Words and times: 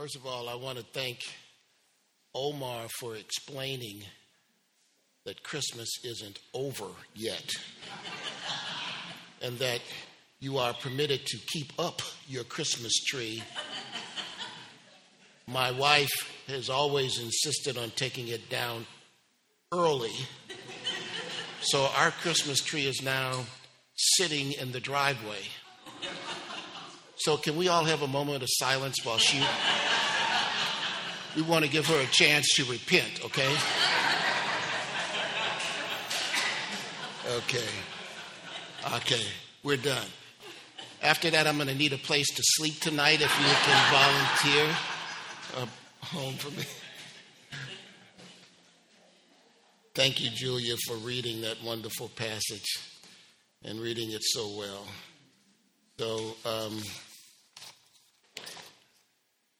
First 0.00 0.14
of 0.14 0.26
all, 0.26 0.48
I 0.48 0.54
want 0.54 0.78
to 0.78 0.84
thank 0.84 1.24
Omar 2.32 2.86
for 3.00 3.16
explaining 3.16 4.04
that 5.24 5.42
Christmas 5.42 5.88
isn't 6.04 6.38
over 6.54 6.84
yet 7.16 7.50
and 9.42 9.58
that 9.58 9.80
you 10.38 10.58
are 10.58 10.72
permitted 10.72 11.26
to 11.26 11.38
keep 11.52 11.72
up 11.80 12.00
your 12.28 12.44
Christmas 12.44 12.92
tree. 13.08 13.42
My 15.48 15.72
wife 15.72 16.32
has 16.46 16.70
always 16.70 17.18
insisted 17.20 17.76
on 17.76 17.90
taking 17.90 18.28
it 18.28 18.48
down 18.48 18.86
early. 19.72 20.14
So 21.62 21.88
our 21.96 22.12
Christmas 22.12 22.60
tree 22.60 22.86
is 22.86 23.02
now 23.02 23.46
sitting 23.96 24.52
in 24.52 24.70
the 24.70 24.80
driveway. 24.80 25.42
So, 27.20 27.36
can 27.36 27.56
we 27.56 27.66
all 27.66 27.84
have 27.84 28.02
a 28.02 28.06
moment 28.06 28.44
of 28.44 28.48
silence 28.48 29.04
while 29.04 29.18
she. 29.18 29.42
We 31.38 31.44
want 31.44 31.64
to 31.64 31.70
give 31.70 31.86
her 31.86 32.00
a 32.00 32.06
chance 32.06 32.48
to 32.54 32.64
repent, 32.64 33.24
okay? 33.24 33.56
Okay. 37.36 37.68
Okay. 38.96 39.22
We're 39.62 39.76
done. 39.76 40.08
After 41.00 41.30
that, 41.30 41.46
I'm 41.46 41.54
going 41.54 41.68
to 41.68 41.76
need 41.76 41.92
a 41.92 41.98
place 41.98 42.26
to 42.34 42.42
sleep 42.44 42.80
tonight 42.80 43.20
if 43.20 43.30
you 43.38 43.54
can 43.62 43.92
volunteer 44.42 44.76
a 45.62 46.06
home 46.06 46.34
for 46.34 46.50
me. 46.58 46.64
Thank 49.94 50.20
you, 50.20 50.30
Julia, 50.30 50.74
for 50.88 50.96
reading 50.96 51.42
that 51.42 51.62
wonderful 51.64 52.08
passage 52.08 52.80
and 53.62 53.78
reading 53.78 54.10
it 54.10 54.24
so 54.24 54.48
well. 54.58 54.88
So, 56.00 56.34
um, 56.44 56.82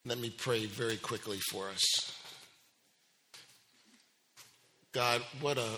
let 0.08 0.18
me 0.18 0.30
pray 0.30 0.64
very 0.66 0.96
quickly 0.96 1.38
for 1.50 1.68
us. 1.68 2.12
God, 4.92 5.22
what 5.40 5.58
a 5.58 5.68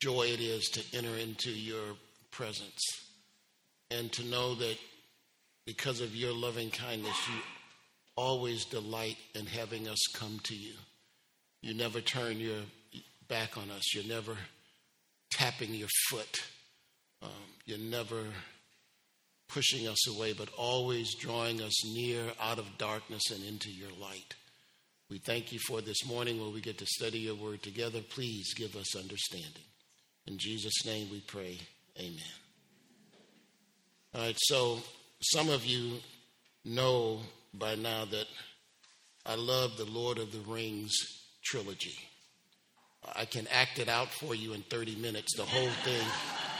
joy 0.00 0.22
it 0.22 0.40
is 0.40 0.68
to 0.70 0.96
enter 0.96 1.16
into 1.16 1.50
your 1.50 1.96
presence 2.30 2.80
and 3.90 4.12
to 4.12 4.24
know 4.24 4.54
that 4.54 4.76
because 5.66 6.00
of 6.00 6.14
your 6.14 6.32
loving 6.32 6.70
kindness, 6.70 7.16
you 7.28 7.40
always 8.16 8.64
delight 8.64 9.16
in 9.34 9.46
having 9.46 9.88
us 9.88 9.98
come 10.14 10.40
to 10.44 10.54
you. 10.54 10.74
You 11.62 11.74
never 11.74 12.00
turn 12.00 12.38
your 12.38 12.60
back 13.28 13.58
on 13.58 13.70
us. 13.70 13.94
You're 13.94 14.04
never 14.04 14.36
tapping 15.30 15.74
your 15.74 15.88
foot. 16.08 16.42
Um, 17.22 17.30
you're 17.66 17.78
never 17.78 18.24
pushing 19.52 19.88
us 19.88 20.08
away, 20.08 20.32
but 20.32 20.48
always 20.56 21.14
drawing 21.14 21.60
us 21.60 21.84
near 21.84 22.22
out 22.40 22.58
of 22.58 22.78
darkness 22.78 23.30
and 23.30 23.44
into 23.44 23.70
your 23.70 23.90
light. 24.00 24.34
We 25.10 25.18
thank 25.18 25.52
you 25.52 25.58
for 25.58 25.80
this 25.80 26.06
morning 26.06 26.40
where 26.40 26.50
we 26.50 26.60
get 26.60 26.78
to 26.78 26.86
study 26.86 27.18
your 27.18 27.34
word 27.34 27.62
together. 27.62 28.00
Please 28.00 28.54
give 28.54 28.76
us 28.76 28.94
understanding. 28.94 29.64
In 30.26 30.38
Jesus' 30.38 30.86
name 30.86 31.08
we 31.10 31.20
pray. 31.20 31.58
Amen. 31.98 32.16
All 34.14 34.22
right, 34.22 34.36
so 34.38 34.78
some 35.20 35.48
of 35.48 35.64
you 35.64 35.98
know 36.64 37.20
by 37.52 37.74
now 37.74 38.04
that 38.04 38.26
I 39.26 39.34
love 39.34 39.76
the 39.76 39.84
Lord 39.84 40.18
of 40.18 40.32
the 40.32 40.40
Rings 40.50 40.96
trilogy. 41.44 41.98
I 43.16 43.24
can 43.24 43.46
act 43.48 43.78
it 43.78 43.88
out 43.88 44.08
for 44.08 44.34
you 44.34 44.52
in 44.52 44.62
30 44.62 44.96
minutes, 44.96 45.36
the 45.36 45.44
whole 45.44 45.70
thing, 45.84 46.06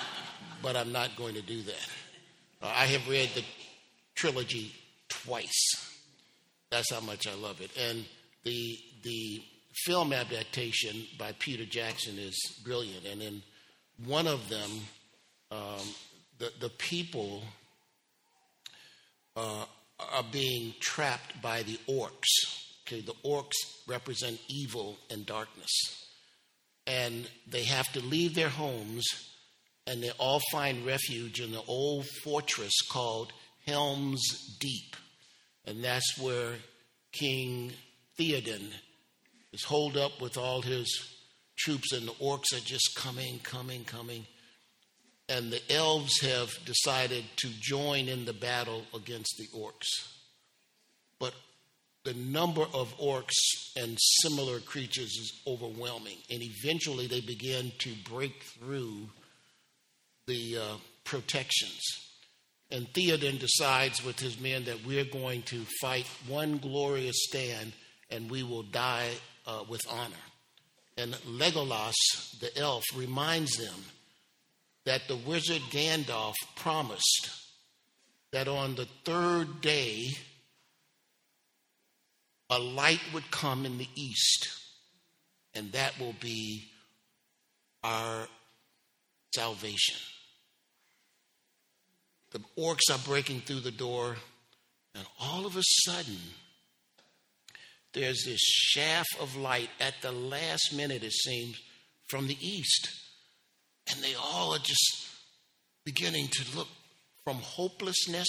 but 0.62 0.76
I'm 0.76 0.92
not 0.92 1.16
going 1.16 1.34
to 1.34 1.42
do 1.42 1.62
that. 1.62 1.88
I 2.62 2.86
have 2.86 3.08
read 3.08 3.30
the 3.34 3.44
trilogy 4.14 4.72
twice. 5.08 5.90
That's 6.70 6.92
how 6.92 7.00
much 7.00 7.26
I 7.26 7.34
love 7.34 7.60
it. 7.60 7.70
And 7.78 8.04
the 8.44 8.78
the 9.02 9.42
film 9.84 10.12
adaptation 10.12 11.04
by 11.18 11.32
Peter 11.38 11.64
Jackson 11.64 12.18
is 12.18 12.36
brilliant. 12.64 13.06
And 13.06 13.22
in 13.22 13.42
one 14.04 14.26
of 14.26 14.48
them, 14.48 14.70
um, 15.50 15.86
the 16.38 16.52
the 16.60 16.68
people 16.68 17.42
uh, 19.36 19.64
are 20.12 20.24
being 20.30 20.74
trapped 20.80 21.40
by 21.40 21.62
the 21.62 21.78
orcs. 21.88 22.58
Okay, 22.86 23.00
the 23.00 23.14
orcs 23.24 23.56
represent 23.86 24.38
evil 24.48 24.98
and 25.10 25.24
darkness, 25.24 25.70
and 26.86 27.28
they 27.46 27.64
have 27.64 27.90
to 27.92 28.00
leave 28.00 28.34
their 28.34 28.48
homes 28.48 29.06
and 29.90 30.00
they 30.00 30.10
all 30.20 30.40
find 30.52 30.86
refuge 30.86 31.40
in 31.40 31.50
the 31.50 31.62
old 31.66 32.06
fortress 32.22 32.80
called 32.88 33.32
Helm's 33.66 34.56
Deep. 34.60 34.94
And 35.64 35.82
that's 35.82 36.16
where 36.16 36.52
King 37.10 37.72
Theoden 38.16 38.68
is 39.52 39.64
holed 39.64 39.96
up 39.96 40.20
with 40.20 40.38
all 40.38 40.62
his 40.62 40.86
troops, 41.58 41.92
and 41.92 42.06
the 42.06 42.12
orcs 42.12 42.54
are 42.54 42.64
just 42.64 42.94
coming, 42.94 43.40
coming, 43.40 43.82
coming. 43.82 44.26
And 45.28 45.52
the 45.52 45.60
elves 45.72 46.20
have 46.20 46.50
decided 46.64 47.24
to 47.38 47.48
join 47.60 48.06
in 48.06 48.26
the 48.26 48.32
battle 48.32 48.84
against 48.94 49.38
the 49.38 49.48
orcs. 49.58 49.88
But 51.18 51.34
the 52.04 52.14
number 52.14 52.62
of 52.72 52.96
orcs 52.98 53.34
and 53.76 53.98
similar 54.22 54.60
creatures 54.60 55.16
is 55.16 55.40
overwhelming. 55.48 56.18
And 56.30 56.42
eventually 56.42 57.08
they 57.08 57.20
begin 57.20 57.72
to 57.78 57.90
break 58.08 58.40
through 58.42 59.08
the 60.30 60.58
uh, 60.58 60.76
protections. 61.02 61.80
And 62.70 62.86
Theoden 62.92 63.40
decides 63.40 64.04
with 64.04 64.20
his 64.20 64.40
men 64.40 64.64
that 64.64 64.86
we're 64.86 65.04
going 65.04 65.42
to 65.42 65.64
fight 65.80 66.06
one 66.28 66.58
glorious 66.58 67.16
stand 67.28 67.72
and 68.10 68.30
we 68.30 68.44
will 68.44 68.62
die 68.62 69.10
uh, 69.46 69.64
with 69.68 69.80
honor. 69.90 70.24
And 70.96 71.14
Legolas, 71.26 71.94
the 72.40 72.56
elf, 72.56 72.84
reminds 72.94 73.56
them 73.56 73.84
that 74.84 75.08
the 75.08 75.16
wizard 75.16 75.62
Gandalf 75.70 76.34
promised 76.54 77.30
that 78.32 78.46
on 78.46 78.76
the 78.76 78.86
third 79.04 79.60
day 79.60 80.10
a 82.48 82.58
light 82.58 83.00
would 83.12 83.30
come 83.30 83.66
in 83.66 83.78
the 83.78 83.88
east, 83.94 84.48
and 85.54 85.72
that 85.72 85.98
will 86.00 86.14
be 86.20 86.64
our 87.82 88.28
salvation. 89.34 89.96
The 92.30 92.40
orcs 92.58 92.90
are 92.92 92.98
breaking 92.98 93.40
through 93.40 93.60
the 93.60 93.70
door, 93.70 94.16
and 94.94 95.04
all 95.20 95.46
of 95.46 95.56
a 95.56 95.62
sudden, 95.84 96.18
there's 97.92 98.22
this 98.24 98.40
shaft 98.40 99.16
of 99.20 99.36
light 99.36 99.70
at 99.80 99.94
the 100.00 100.12
last 100.12 100.72
minute, 100.74 101.02
it 101.02 101.12
seems, 101.12 101.60
from 102.08 102.28
the 102.28 102.36
east. 102.40 102.88
And 103.90 104.02
they 104.02 104.14
all 104.14 104.54
are 104.54 104.60
just 104.60 105.08
beginning 105.84 106.28
to 106.28 106.56
look 106.56 106.68
from 107.24 107.36
hopelessness 107.36 108.28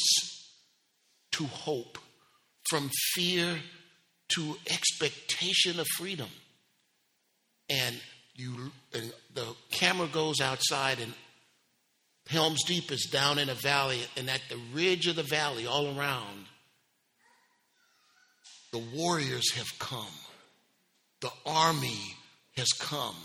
to 1.34 1.46
hope, 1.46 1.98
from 2.70 2.90
fear 3.14 3.60
to 4.36 4.58
expectation 4.68 5.80
of 5.80 5.88
freedom. 5.98 6.30
And 7.70 7.96
you, 8.34 8.72
and 8.94 9.14
the 9.34 9.56
camera 9.72 10.08
goes 10.08 10.42
outside, 10.42 11.00
and 11.00 11.14
Helm's 12.32 12.64
Deep 12.64 12.94
is 12.94 13.10
down 13.12 13.40
in 13.40 13.50
a 13.50 13.54
valley, 13.54 14.00
and 14.16 14.30
at 14.30 14.42
the 14.48 14.58
ridge 14.74 15.06
of 15.08 15.18
the 15.18 15.24
valley, 15.24 15.68
all 15.68 15.98
around, 15.98 16.46
the 18.72 18.82
warriors 18.96 19.52
have 19.56 19.78
come. 19.80 20.14
The 21.20 21.32
army 21.46 22.00
has 22.56 22.70
come, 22.80 23.18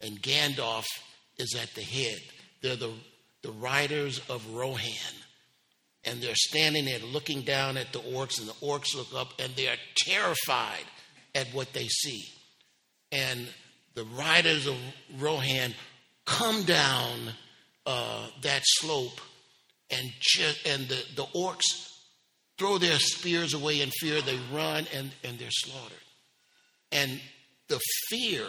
and 0.00 0.22
Gandalf 0.22 0.86
is 1.38 1.54
at 1.54 1.74
the 1.74 1.82
head. 1.82 2.18
They're 2.62 2.76
the, 2.76 2.92
the 3.42 3.52
riders 3.52 4.22
of 4.30 4.54
Rohan. 4.54 5.14
And 6.04 6.22
they're 6.22 6.34
standing 6.34 6.86
there 6.86 6.98
looking 7.00 7.42
down 7.42 7.76
at 7.76 7.92
the 7.92 7.98
orcs, 7.98 8.40
and 8.40 8.48
the 8.48 8.66
orcs 8.66 8.96
look 8.96 9.12
up, 9.14 9.38
and 9.38 9.54
they 9.54 9.68
are 9.68 9.76
terrified 9.98 10.84
at 11.34 11.48
what 11.48 11.74
they 11.74 11.88
see. 11.88 12.24
And 13.12 13.46
the 13.94 14.04
riders 14.04 14.66
of 14.66 14.76
Rohan 15.18 15.74
come 16.24 16.62
down 16.62 17.34
uh, 17.90 18.26
that 18.42 18.62
slope, 18.64 19.20
and 19.90 20.12
and 20.64 20.86
the, 20.86 21.02
the 21.16 21.24
orcs 21.34 21.90
throw 22.56 22.78
their 22.78 23.00
spears 23.00 23.52
away 23.52 23.80
in 23.80 23.90
fear. 23.90 24.20
They 24.20 24.38
run 24.52 24.86
and, 24.94 25.10
and 25.24 25.38
they're 25.40 25.48
slaughtered. 25.50 25.98
And 26.92 27.20
the 27.68 27.80
fear 28.08 28.46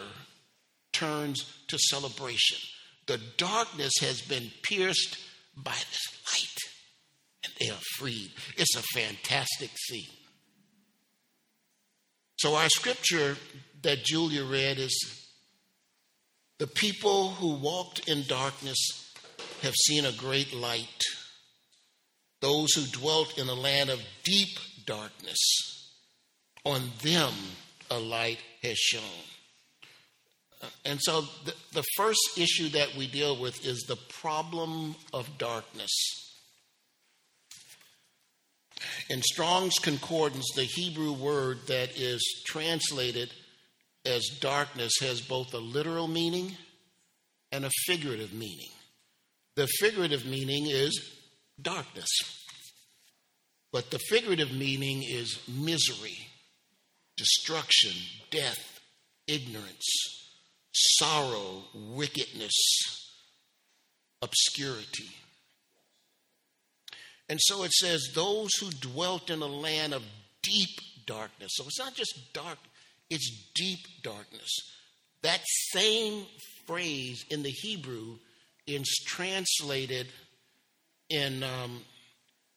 turns 0.94 1.52
to 1.70 1.80
celebration. 1.80 2.60
The 3.08 3.20
darkness 3.38 3.94
has 4.02 4.22
been 4.22 4.52
pierced 4.62 5.18
by 5.58 5.72
this 5.72 6.08
light, 6.32 7.44
and 7.44 7.54
they 7.60 7.74
are 7.74 7.82
freed. 7.98 8.30
It's 8.58 8.76
a 8.76 8.84
fantastic 8.94 9.72
scene. 9.76 10.18
So, 12.38 12.54
our 12.54 12.70
scripture 12.70 13.38
that 13.82 14.04
Julia 14.04 14.46
read 14.46 14.78
is 14.78 14.94
the 16.60 16.68
people 16.68 17.30
who 17.32 17.56
walked 17.56 18.08
in 18.08 18.24
darkness 18.28 19.01
have 19.62 19.74
seen 19.76 20.06
a 20.06 20.12
great 20.12 20.54
light. 20.54 21.04
Those 22.42 22.74
who 22.74 23.00
dwelt 23.00 23.38
in 23.38 23.48
a 23.48 23.54
land 23.54 23.90
of 23.90 24.02
deep 24.24 24.58
darkness. 24.86 25.40
On 26.66 26.82
them 27.02 27.34
a 27.90 28.00
light 28.00 28.40
has 28.64 28.78
shone. 28.78 29.02
Uh, 30.62 30.68
and 30.86 31.00
so 31.02 31.22
the, 31.46 31.54
the 31.74 31.84
first 31.96 32.38
issue 32.38 32.70
that 32.70 32.96
we 32.96 33.08
deal 33.08 33.40
with 33.40 33.66
is 33.66 33.86
the 33.88 33.96
problem 33.96 34.96
of 35.14 35.38
darkness. 35.38 35.92
In 39.10 39.22
Strong's 39.22 39.78
Concordance, 39.80 40.48
the 40.56 40.64
Hebrew 40.64 41.14
word 41.14 41.60
that 41.68 42.00
is 42.00 42.44
translated 42.46 43.32
as 44.06 44.26
darkness 44.40 44.94
has 45.02 45.22
both 45.22 45.54
a 45.54 45.60
literal 45.60 46.08
meaning 46.08 46.56
and 47.52 47.66
a 47.66 47.72
figurative 47.86 48.34
meaning. 48.34 48.70
The 49.56 49.68
figurative 49.80 50.26
meaning 50.26 50.68
is 50.68 51.12
darkness, 51.62 52.10
but 53.72 53.92
the 53.92 54.00
figurative 54.00 54.52
meaning 54.54 55.04
is 55.04 55.40
misery, 55.48 56.18
destruction, 57.18 57.92
death, 58.30 58.80
ignorance, 59.28 59.88
sorrow, 60.74 61.64
wickedness, 61.74 62.56
obscurity. 64.22 65.10
And 67.30 67.40
so 67.42 67.64
it 67.64 67.72
says, 67.72 68.12
those 68.14 68.54
who 68.60 68.70
dwelt 68.72 69.30
in 69.30 69.42
a 69.42 69.48
land 69.48 69.94
of 69.94 70.04
deep 70.42 70.80
darkness. 71.06 71.52
So 71.56 71.64
it's 71.66 71.80
not 71.80 71.94
just 71.94 72.34
dark, 72.34 72.58
it's 73.10 73.52
deep 73.54 73.80
darkness. 74.04 74.50
That 75.22 75.42
same 75.46 76.26
phrase 76.66 77.26
in 77.30 77.44
the 77.44 77.50
Hebrew 77.50 78.18
is 78.68 79.04
translated 79.06 80.08
in, 81.10 81.44
um, 81.44 81.82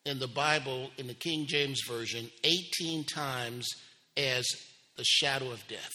in 0.05 0.19
the 0.19 0.29
Bible, 0.29 0.91
in 0.97 1.07
the 1.07 1.15
King 1.15 1.47
James 1.47 1.83
Version, 1.87 2.31
18 2.45 3.05
times 3.05 3.67
as 4.17 4.47
the 4.97 5.05
shadow 5.05 5.51
of 5.51 5.67
death. 5.69 5.93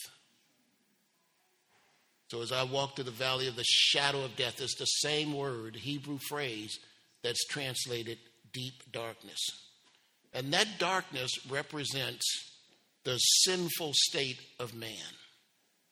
So 2.29 2.41
as 2.41 2.51
I 2.51 2.63
walk 2.63 2.95
through 2.95 3.05
the 3.05 3.11
valley 3.11 3.47
of 3.47 3.55
the 3.55 3.63
shadow 3.65 4.23
of 4.23 4.35
death, 4.35 4.61
it's 4.61 4.77
the 4.77 4.85
same 4.85 5.33
word, 5.33 5.75
Hebrew 5.75 6.19
phrase, 6.29 6.77
that's 7.23 7.45
translated 7.47 8.19
deep 8.53 8.91
darkness. 8.91 9.39
And 10.33 10.53
that 10.53 10.67
darkness 10.77 11.31
represents 11.49 12.25
the 13.03 13.17
sinful 13.17 13.93
state 13.95 14.39
of 14.59 14.75
man. 14.75 14.91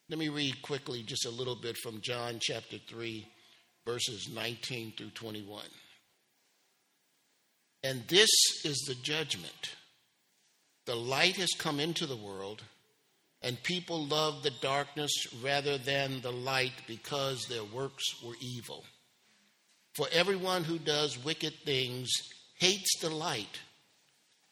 Let 0.08 0.18
me 0.18 0.28
read 0.28 0.62
quickly 0.62 1.02
just 1.02 1.26
a 1.26 1.30
little 1.30 1.56
bit 1.56 1.76
from 1.82 2.00
John 2.00 2.38
chapter 2.40 2.78
3, 2.88 3.26
verses 3.88 4.28
19 4.34 4.92
through 4.98 5.08
21. 5.10 5.62
And 7.82 8.02
this 8.06 8.28
is 8.62 8.76
the 8.86 8.94
judgment. 8.96 9.76
The 10.84 10.94
light 10.94 11.36
has 11.36 11.48
come 11.56 11.80
into 11.80 12.04
the 12.04 12.16
world, 12.16 12.62
and 13.40 13.62
people 13.62 14.04
love 14.04 14.42
the 14.42 14.52
darkness 14.60 15.10
rather 15.42 15.78
than 15.78 16.20
the 16.20 16.32
light 16.32 16.74
because 16.86 17.46
their 17.46 17.64
works 17.64 18.04
were 18.22 18.34
evil. 18.42 18.84
For 19.96 20.06
everyone 20.12 20.64
who 20.64 20.78
does 20.78 21.24
wicked 21.24 21.54
things 21.64 22.10
hates 22.58 23.00
the 23.00 23.08
light 23.10 23.60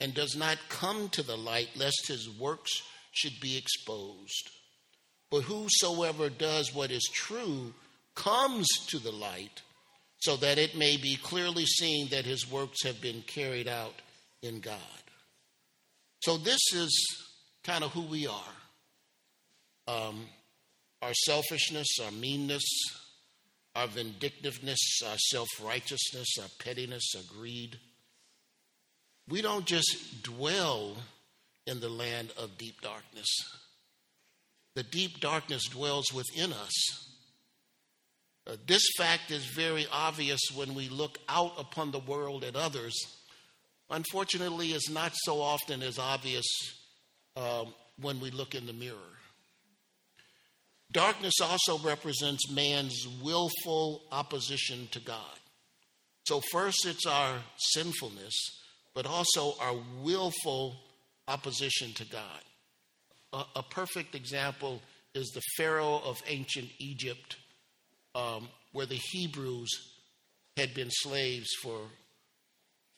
and 0.00 0.14
does 0.14 0.34
not 0.34 0.56
come 0.70 1.10
to 1.10 1.22
the 1.22 1.36
light 1.36 1.68
lest 1.76 2.08
his 2.08 2.30
works 2.40 2.72
should 3.12 3.38
be 3.42 3.58
exposed. 3.58 4.50
But 5.30 5.42
whosoever 5.42 6.30
does 6.30 6.74
what 6.74 6.90
is 6.90 7.06
true 7.12 7.74
comes 8.16 8.66
to 8.88 8.98
the 8.98 9.12
light 9.12 9.62
so 10.18 10.36
that 10.38 10.58
it 10.58 10.76
may 10.76 10.96
be 10.96 11.16
clearly 11.22 11.64
seen 11.64 12.08
that 12.08 12.24
his 12.24 12.50
works 12.50 12.82
have 12.82 13.00
been 13.00 13.22
carried 13.22 13.68
out 13.68 13.94
in 14.42 14.58
God. 14.58 14.80
So, 16.22 16.36
this 16.36 16.60
is 16.74 16.92
kind 17.62 17.84
of 17.84 17.92
who 17.92 18.02
we 18.02 18.26
are 18.26 18.56
um, 19.86 20.26
our 21.02 21.14
selfishness, 21.14 21.86
our 22.04 22.10
meanness, 22.10 22.64
our 23.76 23.86
vindictiveness, 23.86 24.80
our 25.06 25.18
self 25.18 25.48
righteousness, 25.62 26.26
our 26.40 26.48
pettiness, 26.58 27.14
our 27.14 27.22
greed 27.38 27.78
we 29.28 29.42
don't 29.42 29.66
just 29.66 30.22
dwell 30.22 30.96
in 31.66 31.80
the 31.80 31.88
land 31.88 32.32
of 32.38 32.58
deep 32.58 32.80
darkness. 32.80 33.26
The 34.74 34.84
deep 34.84 35.20
darkness 35.20 35.64
dwells 35.68 36.12
within 36.12 36.52
us. 36.52 36.72
Uh, 38.46 38.56
this 38.66 38.82
fact 38.96 39.31
is 39.31 39.44
very 39.46 39.87
obvious 39.93 40.40
when 40.54 40.75
we 40.75 40.88
look 40.88 41.19
out 41.28 41.52
upon 41.58 41.90
the 41.90 41.98
world 41.98 42.44
at 42.44 42.54
others. 42.56 42.94
Unfortunately, 43.90 44.72
it's 44.72 44.90
not 44.90 45.12
so 45.14 45.40
often 45.40 45.82
as 45.82 45.98
obvious 45.98 46.46
um, 47.37 47.75
when 48.00 48.20
we 48.20 48.31
look 48.31 48.54
in 48.54 48.66
the 48.66 48.72
mirror. 48.72 48.96
Darkness 50.93 51.34
also 51.43 51.78
represents 51.78 52.50
man's 52.50 53.06
willful 53.22 54.02
opposition 54.12 54.88
to 54.92 55.00
God. 55.00 55.38
So, 56.26 56.40
first, 56.52 56.87
it's 56.87 57.06
our 57.06 57.38
sinfulness 57.56 58.34
but 58.96 59.04
also 59.04 59.52
our 59.60 59.76
willful 60.02 60.75
opposition 61.28 61.92
to 61.92 62.04
God. 62.06 62.40
A, 63.34 63.44
a 63.56 63.62
perfect 63.62 64.14
example 64.14 64.81
is 65.14 65.28
the 65.28 65.42
Pharaoh 65.58 66.00
of 66.02 66.16
ancient 66.26 66.70
Egypt, 66.78 67.37
um, 68.16 68.48
where 68.72 68.86
the 68.86 69.00
Hebrews 69.12 69.70
had 70.56 70.72
been 70.72 70.90
slaves 70.90 71.50
for 71.62 71.80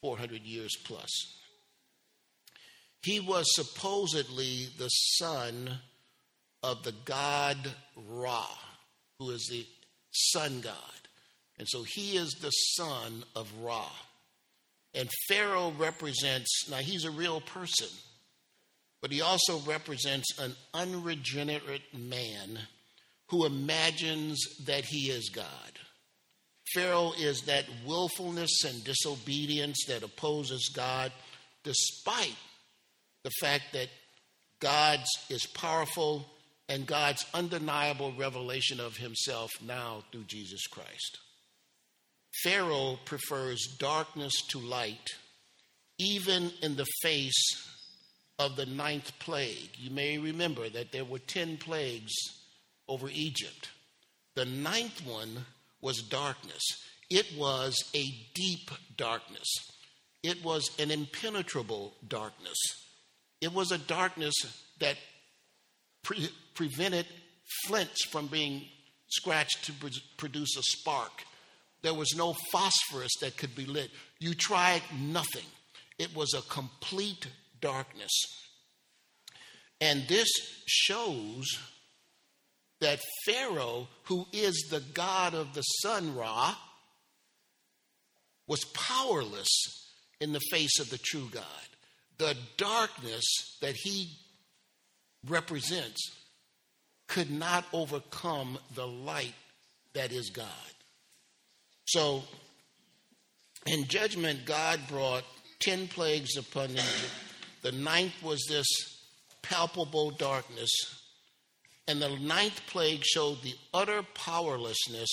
400 0.02 0.42
years 0.42 0.76
plus. 0.84 1.10
He 3.02 3.18
was 3.18 3.46
supposedly 3.48 4.68
the 4.78 4.88
son 4.88 5.70
of 6.62 6.84
the 6.84 6.94
god 7.04 7.56
Ra, 7.96 8.46
who 9.18 9.30
is 9.30 9.48
the 9.50 9.66
sun 10.12 10.60
god. 10.60 10.74
And 11.58 11.66
so 11.68 11.82
he 11.82 12.16
is 12.16 12.30
the 12.34 12.50
son 12.50 13.24
of 13.34 13.52
Ra. 13.60 13.88
And 14.94 15.08
Pharaoh 15.28 15.72
represents, 15.76 16.68
now 16.70 16.76
he's 16.76 17.04
a 17.04 17.10
real 17.10 17.40
person, 17.40 17.88
but 19.00 19.10
he 19.10 19.20
also 19.20 19.58
represents 19.60 20.38
an 20.38 20.54
unregenerate 20.74 21.82
man 21.92 22.60
who 23.28 23.44
imagines 23.44 24.40
that 24.64 24.84
he 24.84 25.10
is 25.10 25.28
God. 25.28 25.46
Pharaoh 26.74 27.12
is 27.18 27.42
that 27.42 27.64
willfulness 27.86 28.64
and 28.64 28.84
disobedience 28.84 29.84
that 29.88 30.02
opposes 30.02 30.70
God, 30.74 31.12
despite 31.64 32.36
the 33.24 33.30
fact 33.40 33.64
that 33.72 33.88
God 34.60 35.00
is 35.30 35.46
powerful 35.46 36.26
and 36.68 36.86
God's 36.86 37.24
undeniable 37.32 38.12
revelation 38.12 38.80
of 38.80 38.96
himself 38.96 39.50
now 39.64 40.04
through 40.12 40.24
Jesus 40.24 40.66
Christ. 40.66 41.18
Pharaoh 42.42 42.98
prefers 43.04 43.76
darkness 43.78 44.34
to 44.48 44.58
light, 44.58 45.08
even 45.98 46.52
in 46.62 46.76
the 46.76 46.86
face 47.02 47.66
of 48.38 48.56
the 48.56 48.66
ninth 48.66 49.18
plague. 49.18 49.70
You 49.76 49.90
may 49.90 50.18
remember 50.18 50.68
that 50.68 50.92
there 50.92 51.04
were 51.04 51.18
10 51.18 51.56
plagues 51.56 52.12
over 52.88 53.08
Egypt. 53.12 53.70
The 54.34 54.44
ninth 54.44 55.04
one 55.04 55.44
was 55.80 56.02
darkness, 56.02 56.62
it 57.10 57.26
was 57.36 57.76
a 57.94 58.14
deep 58.34 58.70
darkness, 58.96 59.48
it 60.22 60.44
was 60.44 60.70
an 60.78 60.90
impenetrable 60.90 61.94
darkness. 62.06 62.58
It 63.40 63.52
was 63.52 63.70
a 63.70 63.78
darkness 63.78 64.34
that 64.80 64.96
pre- 66.02 66.30
prevented 66.54 67.06
flints 67.66 68.04
from 68.06 68.26
being 68.26 68.64
scratched 69.08 69.64
to 69.66 69.72
produce 70.16 70.56
a 70.56 70.62
spark. 70.62 71.24
There 71.82 71.94
was 71.94 72.14
no 72.16 72.34
phosphorus 72.50 73.12
that 73.20 73.36
could 73.36 73.54
be 73.54 73.64
lit. 73.64 73.90
You 74.18 74.34
tried 74.34 74.82
nothing. 75.00 75.46
It 75.98 76.14
was 76.14 76.34
a 76.34 76.42
complete 76.42 77.28
darkness. 77.60 78.12
And 79.80 80.02
this 80.08 80.28
shows 80.66 81.46
that 82.80 83.00
Pharaoh, 83.26 83.88
who 84.04 84.26
is 84.32 84.68
the 84.70 84.80
god 84.94 85.34
of 85.34 85.54
the 85.54 85.62
sun 85.62 86.14
Ra, 86.14 86.54
was 88.46 88.64
powerless 88.66 89.48
in 90.20 90.32
the 90.32 90.40
face 90.50 90.80
of 90.80 90.90
the 90.90 90.98
true 90.98 91.28
God. 91.30 91.44
The 92.18 92.36
darkness 92.56 93.24
that 93.60 93.74
he 93.76 94.10
represents 95.26 96.00
could 97.06 97.30
not 97.30 97.64
overcome 97.72 98.58
the 98.74 98.86
light 98.86 99.34
that 99.94 100.12
is 100.12 100.30
God. 100.30 100.46
So, 101.86 102.22
in 103.66 103.86
judgment, 103.86 104.44
God 104.44 104.80
brought 104.88 105.24
10 105.60 105.88
plagues 105.88 106.36
upon 106.36 106.70
Egypt. 106.70 107.12
The 107.62 107.72
ninth 107.72 108.22
was 108.22 108.44
this 108.48 108.66
palpable 109.42 110.10
darkness. 110.10 110.70
And 111.88 112.02
the 112.02 112.16
ninth 112.18 112.60
plague 112.66 113.02
showed 113.02 113.42
the 113.42 113.54
utter 113.72 114.02
powerlessness 114.14 115.08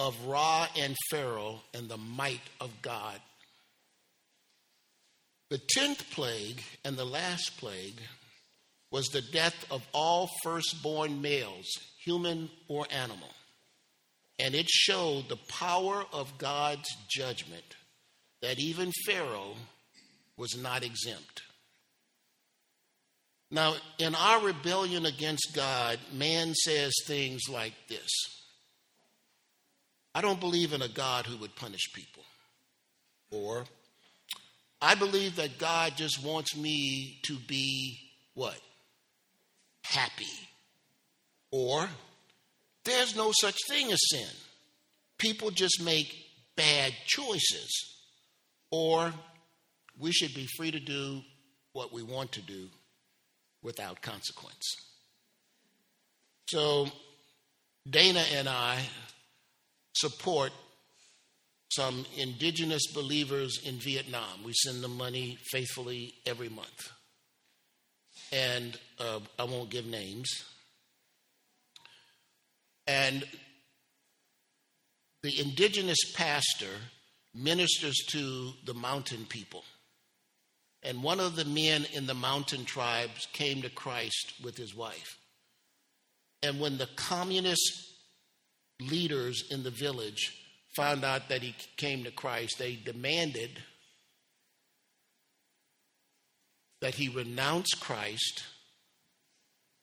of 0.00 0.16
Ra 0.26 0.66
and 0.76 0.96
Pharaoh 1.10 1.60
and 1.74 1.88
the 1.88 1.98
might 1.98 2.40
of 2.60 2.70
God. 2.82 3.20
The 5.50 5.60
tenth 5.68 6.10
plague 6.10 6.62
and 6.84 6.96
the 6.96 7.04
last 7.04 7.58
plague 7.58 8.00
was 8.90 9.06
the 9.08 9.22
death 9.22 9.54
of 9.70 9.86
all 9.92 10.30
firstborn 10.42 11.20
males, 11.20 11.66
human 12.02 12.50
or 12.66 12.86
animal. 12.90 13.30
And 14.38 14.54
it 14.54 14.68
showed 14.68 15.28
the 15.28 15.38
power 15.48 16.04
of 16.12 16.38
God's 16.38 16.88
judgment 17.08 17.76
that 18.42 18.58
even 18.58 18.90
Pharaoh 19.06 19.54
was 20.36 20.56
not 20.56 20.82
exempt. 20.82 21.42
Now, 23.50 23.74
in 23.98 24.14
our 24.14 24.44
rebellion 24.44 25.06
against 25.06 25.52
God, 25.54 25.98
man 26.12 26.54
says 26.54 26.92
things 27.06 27.42
like 27.48 27.74
this 27.88 28.10
I 30.14 30.20
don't 30.20 30.40
believe 30.40 30.72
in 30.72 30.82
a 30.82 30.88
God 30.88 31.26
who 31.26 31.36
would 31.38 31.54
punish 31.54 31.92
people. 31.94 32.24
Or, 33.30 33.64
I 34.80 34.94
believe 34.94 35.36
that 35.36 35.58
God 35.58 35.92
just 35.96 36.24
wants 36.24 36.56
me 36.56 37.18
to 37.24 37.36
be 37.46 37.98
what? 38.34 38.58
Happy. 39.84 40.24
Or, 41.50 41.88
there's 42.84 43.14
no 43.16 43.32
such 43.32 43.56
thing 43.68 43.92
as 43.92 43.98
sin. 44.10 44.28
People 45.18 45.50
just 45.50 45.82
make 45.82 46.14
bad 46.56 46.92
choices. 47.06 47.70
Or, 48.70 49.12
we 49.98 50.12
should 50.12 50.34
be 50.34 50.46
free 50.56 50.70
to 50.70 50.80
do 50.80 51.20
what 51.72 51.92
we 51.92 52.02
want 52.02 52.32
to 52.32 52.42
do 52.42 52.68
without 53.62 54.02
consequence. 54.02 54.76
So, 56.48 56.88
Dana 57.88 58.22
and 58.34 58.48
I 58.48 58.80
support 59.94 60.52
some 61.70 62.06
indigenous 62.16 62.86
believers 62.92 63.60
in 63.64 63.76
Vietnam. 63.76 64.44
We 64.44 64.52
send 64.52 64.82
them 64.82 64.96
money 64.96 65.38
faithfully 65.50 66.14
every 66.24 66.48
month. 66.48 66.92
And 68.32 68.78
uh, 68.98 69.20
I 69.38 69.44
won't 69.44 69.70
give 69.70 69.86
names. 69.86 70.28
And 72.86 73.24
the 75.22 75.40
indigenous 75.40 75.98
pastor 76.14 76.70
ministers 77.34 77.96
to 78.08 78.52
the 78.64 78.74
mountain 78.74 79.26
people. 79.28 79.64
And 80.86 81.02
one 81.02 81.18
of 81.18 81.34
the 81.34 81.44
men 81.44 81.84
in 81.92 82.06
the 82.06 82.14
mountain 82.14 82.64
tribes 82.64 83.26
came 83.32 83.60
to 83.62 83.68
Christ 83.68 84.34
with 84.42 84.56
his 84.56 84.72
wife. 84.72 85.18
And 86.44 86.60
when 86.60 86.78
the 86.78 86.88
communist 86.94 87.92
leaders 88.80 89.42
in 89.50 89.64
the 89.64 89.70
village 89.70 90.32
found 90.76 91.04
out 91.04 91.28
that 91.28 91.42
he 91.42 91.56
came 91.76 92.04
to 92.04 92.12
Christ, 92.12 92.58
they 92.60 92.76
demanded 92.76 93.50
that 96.80 96.94
he 96.94 97.08
renounce 97.08 97.70
Christ, 97.74 98.44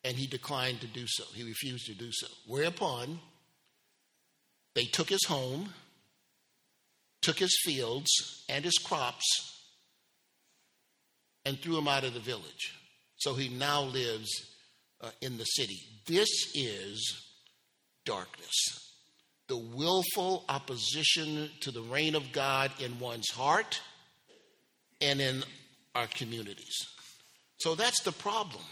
and 0.06 0.16
he 0.16 0.26
declined 0.26 0.80
to 0.82 0.88
do 0.88 1.04
so. 1.06 1.26
He 1.34 1.44
refused 1.44 1.88
to 1.88 1.96
do 1.96 2.12
so. 2.12 2.28
Whereupon, 2.48 3.20
they 4.74 4.86
took 4.86 5.10
his 5.10 5.26
home, 5.26 5.74
took 7.22 7.40
his 7.40 7.58
fields 7.66 8.46
and 8.48 8.64
his 8.64 8.78
crops, 8.78 9.26
and 11.46 11.60
threw 11.60 11.78
him 11.78 11.88
out 11.88 12.04
of 12.04 12.14
the 12.14 12.20
village. 12.20 12.74
So 13.18 13.34
he 13.34 13.50
now 13.50 13.84
lives 13.84 14.30
uh, 15.02 15.10
in 15.22 15.38
the 15.38 15.46
city. 15.46 15.80
This 16.06 16.30
is 16.56 17.24
darkness. 18.06 18.54
The 19.48 19.58
willful 19.58 20.46
opposition 20.50 21.50
to 21.62 21.72
the 21.72 21.82
reign 21.82 22.16
of 22.16 22.32
God 22.32 22.72
in 22.80 23.00
one's 23.00 23.30
heart 23.30 23.82
and 25.02 25.20
in 25.20 25.44
our 25.96 26.08
communities. 26.08 26.76
So 27.58 27.76
that's 27.76 28.02
the 28.04 28.12
problem. 28.12 28.64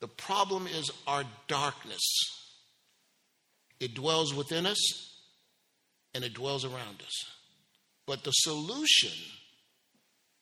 The 0.00 0.08
problem 0.08 0.66
is 0.66 0.90
our 1.06 1.24
darkness. 1.48 2.02
It 3.80 3.94
dwells 3.94 4.34
within 4.34 4.66
us 4.66 5.12
and 6.14 6.24
it 6.24 6.34
dwells 6.34 6.64
around 6.64 7.02
us. 7.04 7.24
But 8.06 8.24
the 8.24 8.30
solution 8.30 9.12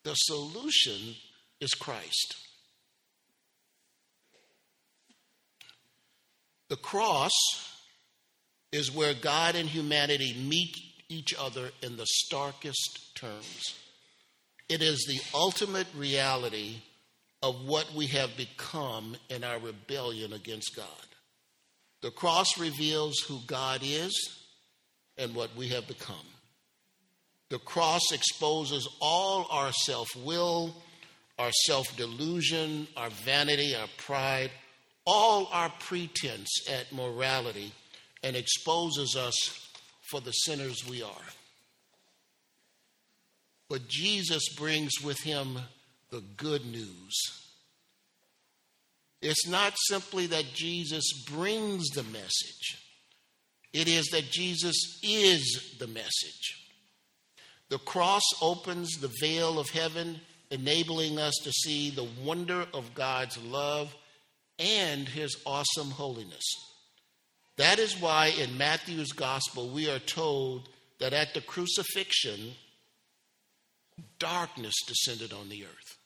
the 0.05 0.13
solution 0.13 1.15
is 1.59 1.71
Christ. 1.71 2.35
The 6.69 6.75
cross 6.75 7.31
is 8.71 8.93
where 8.93 9.15
God 9.15 9.55
and 9.55 9.67
humanity 9.67 10.35
meet 10.47 10.77
each 11.09 11.33
other 11.37 11.71
in 11.81 11.97
the 11.97 12.05
starkest 12.05 13.15
terms. 13.15 13.75
It 14.69 14.81
is 14.83 15.05
the 15.07 15.19
ultimate 15.37 15.87
reality 15.95 16.77
of 17.41 17.65
what 17.65 17.91
we 17.95 18.07
have 18.07 18.37
become 18.37 19.15
in 19.29 19.43
our 19.43 19.59
rebellion 19.59 20.33
against 20.33 20.75
God. 20.75 20.85
The 22.01 22.11
cross 22.11 22.59
reveals 22.59 23.17
who 23.27 23.39
God 23.47 23.81
is 23.83 24.13
and 25.17 25.33
what 25.33 25.55
we 25.55 25.69
have 25.69 25.87
become. 25.87 26.34
The 27.49 27.59
cross 27.59 28.11
exposes 28.11 28.87
all 28.99 29.47
our 29.51 29.71
self 29.71 30.15
will, 30.15 30.75
our 31.37 31.51
self 31.51 31.95
delusion, 31.95 32.87
our 32.97 33.09
vanity, 33.09 33.75
our 33.75 33.87
pride, 33.97 34.51
all 35.05 35.47
our 35.51 35.71
pretense 35.79 36.67
at 36.69 36.91
morality, 36.91 37.71
and 38.23 38.35
exposes 38.35 39.15
us 39.15 39.69
for 40.09 40.21
the 40.21 40.31
sinners 40.31 40.87
we 40.89 41.03
are. 41.03 41.27
But 43.69 43.87
Jesus 43.87 44.49
brings 44.55 44.93
with 45.03 45.19
him 45.21 45.59
the 46.11 46.21
good 46.37 46.65
news. 46.65 47.13
It's 49.21 49.47
not 49.47 49.73
simply 49.87 50.27
that 50.27 50.53
Jesus 50.53 51.11
brings 51.31 51.89
the 51.89 52.03
message, 52.03 52.77
it 53.73 53.87
is 53.87 54.07
that 54.07 54.31
Jesus 54.31 54.99
is 55.03 55.75
the 55.79 55.87
message. 55.87 56.64
The 57.69 57.79
cross 57.79 58.23
opens 58.41 58.97
the 58.97 59.11
veil 59.19 59.59
of 59.59 59.69
heaven, 59.69 60.21
enabling 60.51 61.17
us 61.17 61.33
to 61.43 61.51
see 61.51 61.89
the 61.89 62.07
wonder 62.23 62.65
of 62.73 62.93
God's 62.93 63.37
love 63.43 63.93
and 64.59 65.07
his 65.07 65.35
awesome 65.45 65.91
holiness. 65.91 66.43
That 67.57 67.79
is 67.79 67.99
why 67.99 68.27
in 68.27 68.57
Matthew's 68.57 69.11
gospel 69.11 69.69
we 69.69 69.89
are 69.89 69.99
told 69.99 70.69
that 70.99 71.13
at 71.13 71.33
the 71.33 71.41
crucifixion, 71.41 72.53
darkness 74.19 74.75
descended 74.87 75.33
on 75.33 75.49
the 75.49 75.63
earth. 75.63 75.97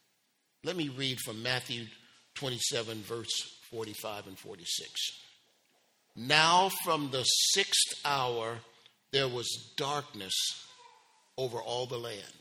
Let 0.64 0.76
me 0.76 0.90
read 0.90 1.20
from 1.20 1.44
Matthew 1.44 1.86
27, 2.36 3.02
verse 3.02 3.58
45 3.72 4.28
and 4.28 4.38
46. 4.38 4.92
Now, 6.16 6.70
from 6.84 7.10
the 7.12 7.24
sixth 7.24 8.02
hour, 8.06 8.58
there 9.12 9.28
was 9.28 9.74
darkness 9.78 10.34
over 11.40 11.58
all 11.58 11.86
the 11.86 11.98
land. 11.98 12.40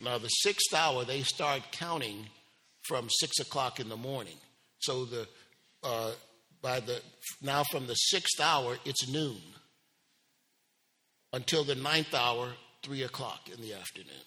Now, 0.00 0.18
the 0.18 0.28
sixth 0.28 0.74
hour, 0.74 1.04
they 1.04 1.22
start 1.22 1.62
counting 1.70 2.26
from 2.88 3.08
six 3.10 3.38
o'clock 3.40 3.78
in 3.78 3.88
the 3.88 3.96
morning. 3.96 4.36
So 4.78 5.04
the 5.04 5.28
uh, 5.82 6.12
by 6.62 6.80
the 6.80 7.00
now 7.42 7.62
from 7.70 7.86
the 7.86 7.94
sixth 7.94 8.40
hour, 8.40 8.76
it's 8.84 9.08
noon 9.08 9.40
until 11.32 11.64
the 11.64 11.74
ninth 11.74 12.14
hour, 12.14 12.52
three 12.82 13.02
o'clock 13.02 13.48
in 13.52 13.60
the 13.60 13.74
afternoon. 13.74 14.24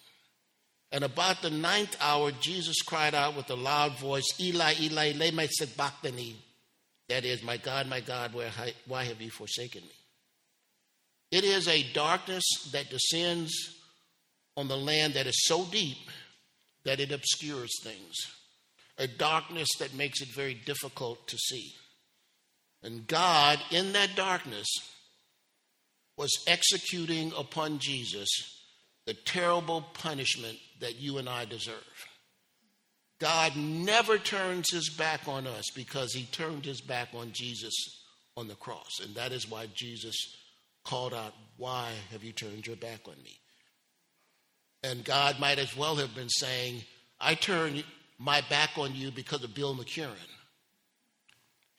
And 0.91 1.03
about 1.03 1.41
the 1.41 1.50
ninth 1.50 1.96
hour, 2.01 2.31
Jesus 2.31 2.81
cried 2.81 3.15
out 3.15 3.36
with 3.36 3.50
a 3.50 3.55
loud 3.55 3.98
voice, 4.00 4.27
Eli, 4.39 4.74
Eli, 4.79 5.13
lema 5.13 5.48
sabachthani. 5.50 6.36
That 7.10 7.25
is, 7.25 7.43
my 7.43 7.58
God, 7.58 7.88
my 7.88 8.01
God, 8.01 8.34
where, 8.34 8.51
why 8.88 9.03
have 9.05 9.22
you 9.22 9.31
forsaken 9.31 9.81
me? 9.81 9.91
It 11.31 11.43
is 11.43 11.67
a 11.67 11.84
darkness 11.93 12.43
that 12.72 12.89
descends 12.89 13.78
on 14.60 14.68
the 14.68 14.78
land 14.78 15.13
that 15.13 15.25
is 15.25 15.48
so 15.48 15.63
deep 15.72 16.10
that 16.84 17.00
it 17.00 17.13
obscures 17.13 17.72
things, 17.82 18.13
a 18.98 19.08
darkness 19.08 19.70
that 19.80 19.94
makes 19.94 20.22
it 20.22 20.28
very 20.36 20.54
difficult 20.54 21.25
to 21.30 21.38
see. 21.38 21.74
And 22.84 23.08
God, 23.08 23.60
in 23.72 23.94
that 23.94 24.18
darkness, 24.18 24.68
was 26.18 26.44
executing 26.46 27.32
upon 27.38 27.80
Jesus 27.80 28.28
the 29.06 29.13
terrible 29.13 29.82
punishment 29.94 30.58
that 30.82 31.00
you 31.00 31.20
and 31.20 31.30
I 31.30 31.46
deserve. 31.46 32.08
God 33.20 33.56
never 33.56 34.18
turns 34.18 34.72
his 34.72 34.89
back 34.89 35.22
on 35.25 35.48
us 35.48 35.70
because 35.74 36.13
he 36.13 36.24
turned 36.25 36.66
his 36.66 36.82
back 36.82 37.10
on 37.13 37.32
Jesus 37.32 37.74
on 38.36 38.50
the 38.50 38.56
cross. 38.56 39.00
And 39.01 39.16
that 39.16 39.32
is 39.32 39.50
why 39.50 39.68
Jesus 39.74 40.36
called 40.84 41.13
out, 41.13 41.34
Why 41.56 41.92
have 42.12 42.25
you 42.25 42.34
turned 42.34 42.68
your 42.68 42.75
back 42.75 43.08
on 43.08 43.16
me? 43.24 43.38
And 44.83 45.03
God 45.03 45.39
might 45.39 45.59
as 45.59 45.75
well 45.75 45.95
have 45.98 46.15
been 46.15 46.29
saying, 46.29 46.83
I 47.19 47.36
turn 47.36 47.83
my 48.17 48.41
back 48.50 48.71
on 48.77 48.95
you 48.95 49.12
because 49.12 49.43
of 49.43 49.53
Bill 49.53 49.75
McCurine. 49.75 50.15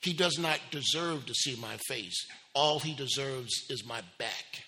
He 0.01 0.13
does 0.13 0.37
not 0.39 0.59
deserve 0.71 1.25
to 1.27 1.33
see 1.33 1.55
my 1.61 1.77
face. 1.87 2.25
All 2.53 2.79
he 2.79 2.93
deserves 2.93 3.51
is 3.69 3.85
my 3.85 4.01
back. 4.17 4.63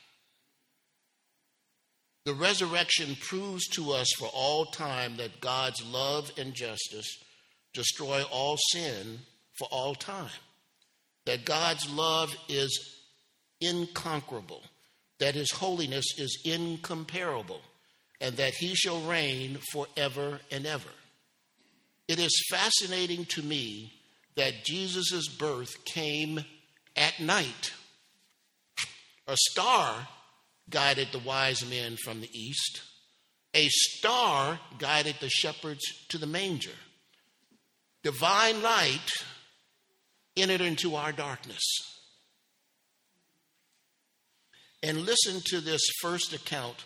The 2.25 2.33
resurrection 2.33 3.17
proves 3.19 3.67
to 3.69 3.91
us 3.91 4.07
for 4.17 4.29
all 4.33 4.65
time 4.65 5.17
that 5.17 5.41
God's 5.41 5.83
love 5.85 6.31
and 6.37 6.53
justice 6.53 7.17
destroy 7.73 8.23
all 8.31 8.57
sin 8.71 9.19
for 9.57 9.67
all 9.71 9.93
time. 9.93 10.29
That 11.25 11.45
God's 11.45 11.89
love 11.89 12.33
is 12.47 13.01
inconquerable, 13.59 14.61
that 15.19 15.35
his 15.35 15.51
holiness 15.51 16.05
is 16.17 16.41
incomparable, 16.45 17.61
and 18.23 18.37
that 18.37 18.53
he 18.53 18.73
shall 18.73 19.01
reign 19.01 19.59
forever 19.73 20.39
and 20.49 20.65
ever. 20.65 20.89
It 22.07 22.19
is 22.19 22.47
fascinating 22.49 23.25
to 23.25 23.43
me 23.43 23.91
that 24.37 24.63
Jesus' 24.63 25.27
birth 25.27 25.83
came 25.83 26.39
at 26.95 27.19
night. 27.19 27.73
A 29.27 29.35
star 29.35 30.07
guided 30.69 31.09
the 31.11 31.19
wise 31.19 31.69
men 31.69 31.97
from 31.97 32.21
the 32.21 32.29
east. 32.33 32.81
A 33.53 33.67
star 33.67 34.57
guided 34.79 35.17
the 35.19 35.29
shepherds 35.29 35.83
to 36.07 36.17
the 36.17 36.25
manger. 36.25 36.77
Divine 38.03 38.61
light 38.63 39.11
entered 40.37 40.61
into 40.61 40.95
our 40.95 41.11
darkness. 41.11 41.63
And 44.81 44.99
listen 44.99 45.41
to 45.47 45.59
this 45.59 45.81
first 46.01 46.31
account 46.31 46.85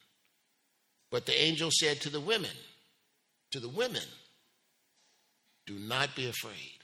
But 1.11 1.25
the 1.25 1.39
angel 1.39 1.69
said 1.71 1.99
to 2.01 2.09
the 2.09 2.21
women, 2.21 2.51
to 3.51 3.59
the 3.59 3.69
women, 3.69 4.01
do 5.67 5.77
not 5.77 6.15
be 6.15 6.27
afraid, 6.27 6.79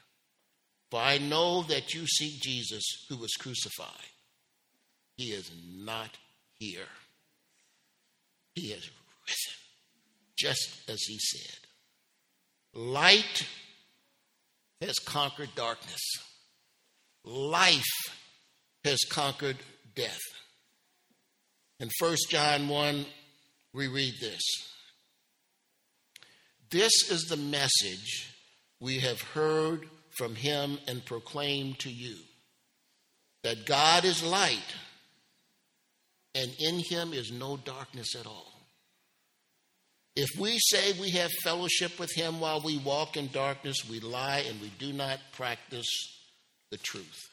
for 0.91 0.99
I 0.99 1.17
know 1.17 1.63
that 1.63 1.93
you 1.93 2.05
seek 2.05 2.41
Jesus 2.41 2.83
who 3.09 3.17
was 3.17 3.33
crucified. 3.33 3.87
He 5.15 5.31
is 5.31 5.49
not 5.75 6.11
here. 6.59 6.87
He 8.53 8.71
has 8.71 8.81
risen, 8.81 9.53
just 10.37 10.89
as 10.89 11.01
he 11.03 11.17
said. 11.17 11.59
Light 12.73 13.47
has 14.81 14.99
conquered 14.99 15.49
darkness. 15.55 16.01
Life 17.23 17.83
has 18.83 18.99
conquered 19.09 19.57
death. 19.95 20.19
In 21.79 21.89
1 21.99 22.15
John 22.29 22.67
1, 22.67 23.05
we 23.77 23.87
read 23.87 24.15
this 24.19 24.41
This 26.71 27.09
is 27.09 27.25
the 27.25 27.37
message 27.37 28.33
we 28.81 28.99
have 28.99 29.21
heard 29.21 29.87
from 30.17 30.35
him 30.35 30.79
and 30.87 31.05
proclaimed 31.05 31.79
to 31.79 31.91
you 31.91 32.15
that 33.43 33.67
God 33.67 34.03
is 34.03 34.23
light 34.23 34.75
and 36.33 36.51
in 36.59 36.79
him 36.79 37.13
is 37.13 37.31
no 37.31 37.55
darkness 37.57 38.15
at 38.19 38.25
all. 38.25 38.51
If 40.15 40.29
we 40.39 40.57
say 40.57 40.99
we 40.99 41.11
have 41.11 41.31
fellowship 41.43 41.99
with 41.99 42.11
him 42.15 42.39
while 42.39 42.59
we 42.59 42.79
walk 42.79 43.15
in 43.15 43.27
darkness, 43.27 43.87
we 43.87 43.99
lie 43.99 44.43
and 44.47 44.59
we 44.59 44.71
do 44.79 44.91
not 44.91 45.19
practice 45.33 45.87
the 46.71 46.77
truth. 46.77 47.29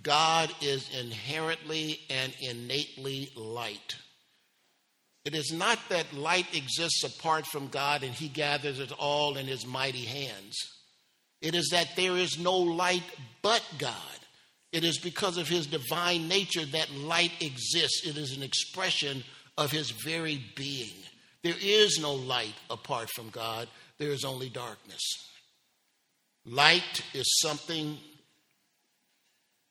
God 0.00 0.50
is 0.60 0.88
inherently 0.96 1.98
and 2.08 2.32
innately 2.40 3.30
light. 3.36 3.96
It 5.24 5.34
is 5.34 5.52
not 5.52 5.78
that 5.88 6.12
light 6.12 6.54
exists 6.54 7.04
apart 7.04 7.46
from 7.46 7.68
God 7.68 8.02
and 8.02 8.12
he 8.12 8.28
gathers 8.28 8.80
it 8.80 8.92
all 8.98 9.36
in 9.36 9.46
his 9.46 9.66
mighty 9.66 10.04
hands. 10.04 10.56
It 11.40 11.54
is 11.54 11.68
that 11.70 11.94
there 11.96 12.16
is 12.16 12.38
no 12.38 12.56
light 12.56 13.04
but 13.40 13.62
God. 13.78 13.94
It 14.72 14.84
is 14.84 14.98
because 14.98 15.36
of 15.36 15.48
his 15.48 15.66
divine 15.66 16.28
nature 16.28 16.64
that 16.64 16.90
light 16.92 17.32
exists. 17.40 18.06
It 18.06 18.16
is 18.16 18.36
an 18.36 18.42
expression 18.42 19.22
of 19.56 19.70
his 19.70 19.90
very 19.90 20.42
being. 20.56 20.94
There 21.42 21.54
is 21.60 21.98
no 22.00 22.14
light 22.14 22.54
apart 22.70 23.10
from 23.10 23.28
God, 23.30 23.68
there 23.98 24.10
is 24.10 24.24
only 24.24 24.48
darkness. 24.48 25.02
Light 26.44 27.02
is 27.12 27.40
something 27.40 27.98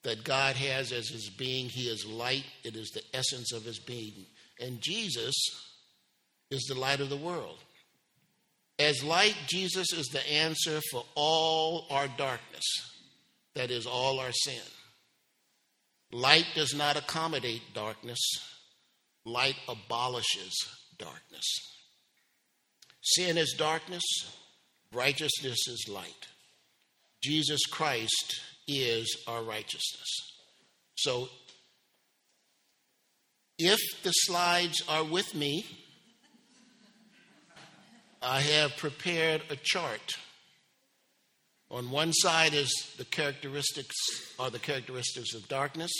that 0.04 0.24
God 0.24 0.56
has 0.56 0.92
as 0.92 1.10
his 1.10 1.30
being. 1.30 1.70
He 1.70 1.90
is 1.90 2.06
light, 2.06 2.46
it 2.64 2.76
is 2.76 2.90
the 2.90 3.04
essence 3.14 3.52
of 3.54 3.64
his 3.64 3.80
being. 3.80 4.26
And 4.62 4.80
Jesus 4.80 5.36
is 6.52 6.64
the 6.64 6.80
light 6.80 7.00
of 7.00 7.10
the 7.10 7.18
world. 7.18 7.58
As 8.78 9.04
light, 9.04 9.36
Jesus 9.48 9.92
is 9.94 10.08
the 10.08 10.28
answer 10.32 10.80
for 10.92 11.04
all 11.16 11.86
our 11.90 12.08
darkness, 12.08 12.64
that 13.56 13.72
is, 13.72 13.86
all 13.86 14.20
our 14.20 14.32
sin. 14.32 14.62
Light 16.12 16.46
does 16.56 16.74
not 16.74 16.98
accommodate 16.98 17.62
darkness, 17.74 18.20
light 19.26 19.56
abolishes 19.68 20.54
darkness. 20.98 21.46
Sin 23.02 23.38
is 23.38 23.56
darkness, 23.58 24.04
righteousness 24.94 25.68
is 25.68 25.88
light. 25.90 26.28
Jesus 27.24 27.62
Christ 27.70 28.42
is 28.68 29.24
our 29.28 29.44
righteousness. 29.44 30.08
So, 30.96 31.30
if 33.64 34.04
the 34.04 34.12
slides 34.12 34.84
are 34.90 35.04
with 35.04 35.36
me, 35.36 35.66
I 38.22 38.42
have 38.42 38.76
prepared 38.78 39.42
a 39.50 39.56
chart. 39.56 40.16
On 41.70 41.90
one 41.90 42.12
side 42.12 42.54
is 42.54 42.72
the 42.98 43.06
characteristics 43.06 43.96
are 44.40 44.50
the 44.50 44.60
characteristics 44.60 45.34
of 45.34 45.48
darkness, 45.48 45.92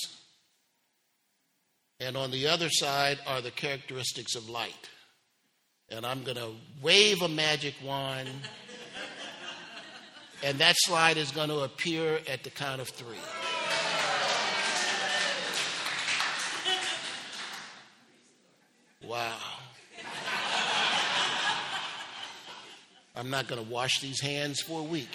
and 2.00 2.18
on 2.18 2.32
the 2.32 2.48
other 2.48 2.70
side 2.70 3.20
are 3.28 3.42
the 3.42 3.52
characteristics 3.52 4.36
of 4.36 4.50
light. 4.50 4.90
And 5.90 6.06
I'm 6.06 6.24
going 6.24 6.38
to 6.38 6.52
wave 6.82 7.22
a 7.22 7.30
magic 7.30 7.76
wand, 7.84 8.30
and 10.44 10.58
that 10.58 10.76
slide 10.80 11.18
is 11.18 11.32
going 11.32 11.50
to 11.50 11.60
appear 11.60 12.20
at 12.28 12.44
the 12.44 12.50
count 12.50 12.82
of 12.82 12.90
three. 12.90 13.18
Wow. 19.12 19.36
I'm 23.14 23.30
not 23.30 23.50
going 23.50 23.62
to 23.62 23.70
wash 23.70 24.00
these 24.00 24.22
hands 24.22 24.62
for 24.62 24.80
a 24.80 24.84
week. 24.84 25.10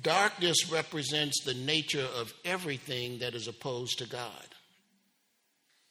Darkness 0.00 0.70
represents 0.70 1.42
the 1.42 1.54
nature 1.54 2.06
of 2.20 2.32
everything 2.44 3.18
that 3.18 3.34
is 3.34 3.48
opposed 3.48 3.98
to 3.98 4.06
God. 4.06 4.30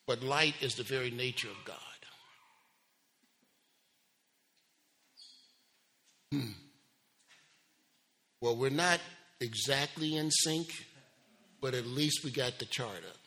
But 0.08 0.24
light 0.24 0.56
is 0.62 0.76
the 0.76 0.84
very 0.84 1.12
nature 1.12 1.50
of 1.50 1.66
God. 1.66 1.78
Hmm. 6.32 6.52
Well, 8.40 8.56
we're 8.56 8.70
not 8.70 9.02
exactly 9.42 10.16
in 10.16 10.32
sync, 10.32 10.70
but 11.60 11.74
at 11.74 11.86
least 11.86 12.24
we 12.24 12.32
got 12.32 12.60
the 12.60 12.66
chart 12.66 13.04
up. 13.10 13.25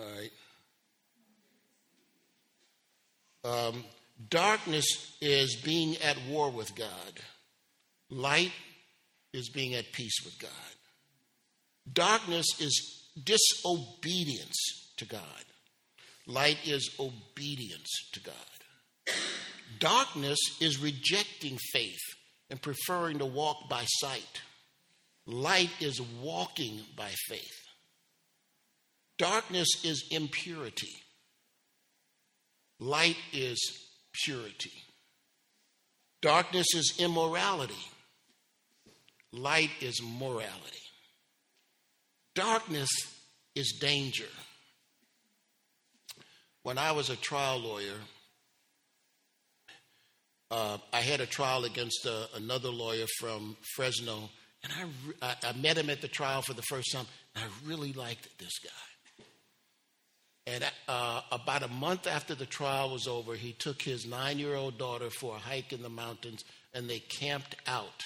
All 0.00 0.06
right. 0.16 0.32
Um, 3.68 3.84
darkness 4.28 5.16
is 5.20 5.56
being 5.56 5.96
at 6.02 6.16
war 6.28 6.50
with 6.50 6.74
God. 6.74 7.20
Light 8.10 8.52
is 9.32 9.48
being 9.48 9.74
at 9.74 9.92
peace 9.92 10.16
with 10.24 10.38
God. 10.38 10.50
Darkness 11.92 12.46
is 12.60 13.08
disobedience 13.22 14.56
to 14.96 15.04
God. 15.04 15.22
Light 16.26 16.58
is 16.64 16.94
obedience 16.98 17.88
to 18.12 18.20
God. 18.20 19.14
Darkness 19.78 20.38
is 20.60 20.78
rejecting 20.78 21.58
faith 21.72 22.00
and 22.50 22.60
preferring 22.60 23.18
to 23.18 23.26
walk 23.26 23.68
by 23.68 23.84
sight. 23.86 24.42
Light 25.26 25.70
is 25.80 26.00
walking 26.22 26.80
by 26.96 27.10
faith. 27.28 27.59
Darkness 29.20 29.68
is 29.84 30.08
impurity. 30.10 30.94
Light 32.78 33.18
is 33.34 33.60
purity. 34.24 34.72
Darkness 36.22 36.68
is 36.74 36.94
immorality. 36.98 37.74
Light 39.30 39.68
is 39.82 40.00
morality. 40.02 40.86
Darkness 42.34 42.88
is 43.54 43.76
danger. 43.78 44.24
when 46.62 46.78
I 46.78 46.92
was 46.92 47.10
a 47.10 47.16
trial 47.16 47.58
lawyer, 47.58 47.98
uh, 50.50 50.78
I 50.94 51.00
had 51.02 51.20
a 51.20 51.26
trial 51.26 51.66
against 51.66 52.06
uh, 52.06 52.24
another 52.36 52.70
lawyer 52.70 53.04
from 53.18 53.58
Fresno, 53.76 54.30
and 54.64 54.72
I, 55.22 55.26
I, 55.44 55.50
I 55.50 55.52
met 55.58 55.76
him 55.76 55.90
at 55.90 56.00
the 56.00 56.08
trial 56.08 56.40
for 56.40 56.54
the 56.54 56.62
first 56.62 56.90
time, 56.92 57.06
and 57.34 57.44
I 57.44 57.68
really 57.68 57.92
liked 57.92 58.26
this 58.38 58.58
guy. 58.64 58.89
And 60.46 60.64
uh, 60.88 61.20
about 61.30 61.62
a 61.62 61.68
month 61.68 62.06
after 62.06 62.34
the 62.34 62.46
trial 62.46 62.90
was 62.90 63.06
over, 63.06 63.34
he 63.34 63.52
took 63.52 63.82
his 63.82 64.06
nine 64.06 64.38
year 64.38 64.54
old 64.54 64.78
daughter 64.78 65.10
for 65.10 65.36
a 65.36 65.38
hike 65.38 65.72
in 65.72 65.82
the 65.82 65.88
mountains 65.88 66.44
and 66.72 66.88
they 66.88 66.98
camped 66.98 67.56
out. 67.66 68.04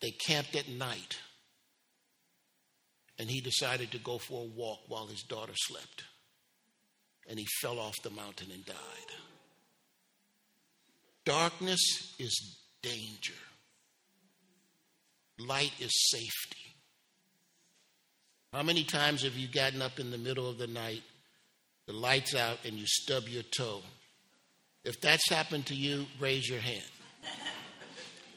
They 0.00 0.10
camped 0.10 0.56
at 0.56 0.68
night. 0.68 1.18
And 3.18 3.30
he 3.30 3.40
decided 3.40 3.92
to 3.92 3.98
go 3.98 4.18
for 4.18 4.42
a 4.42 4.58
walk 4.58 4.80
while 4.88 5.06
his 5.06 5.22
daughter 5.22 5.52
slept. 5.54 6.04
And 7.28 7.38
he 7.38 7.46
fell 7.62 7.78
off 7.78 7.94
the 8.02 8.10
mountain 8.10 8.48
and 8.52 8.66
died. 8.66 8.76
Darkness 11.24 12.14
is 12.18 12.58
danger, 12.82 13.32
light 15.38 15.72
is 15.80 15.92
safety. 16.10 16.63
How 18.54 18.62
many 18.62 18.84
times 18.84 19.24
have 19.24 19.36
you 19.36 19.48
gotten 19.48 19.82
up 19.82 19.98
in 19.98 20.12
the 20.12 20.18
middle 20.18 20.48
of 20.48 20.58
the 20.58 20.68
night, 20.68 21.02
the 21.88 21.92
lights 21.92 22.36
out, 22.36 22.58
and 22.64 22.74
you 22.74 22.86
stub 22.86 23.24
your 23.26 23.42
toe? 23.42 23.80
If 24.84 25.00
that's 25.00 25.28
happened 25.28 25.66
to 25.66 25.74
you, 25.74 26.06
raise 26.20 26.48
your 26.48 26.60
hand. 26.60 26.84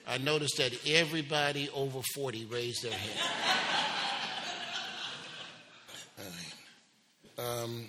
I 0.08 0.18
noticed 0.18 0.58
that 0.58 0.74
everybody 0.88 1.70
over 1.70 2.00
40 2.16 2.46
raised 2.46 2.82
their 2.82 2.94
hand. 2.94 3.20
Um, 7.38 7.86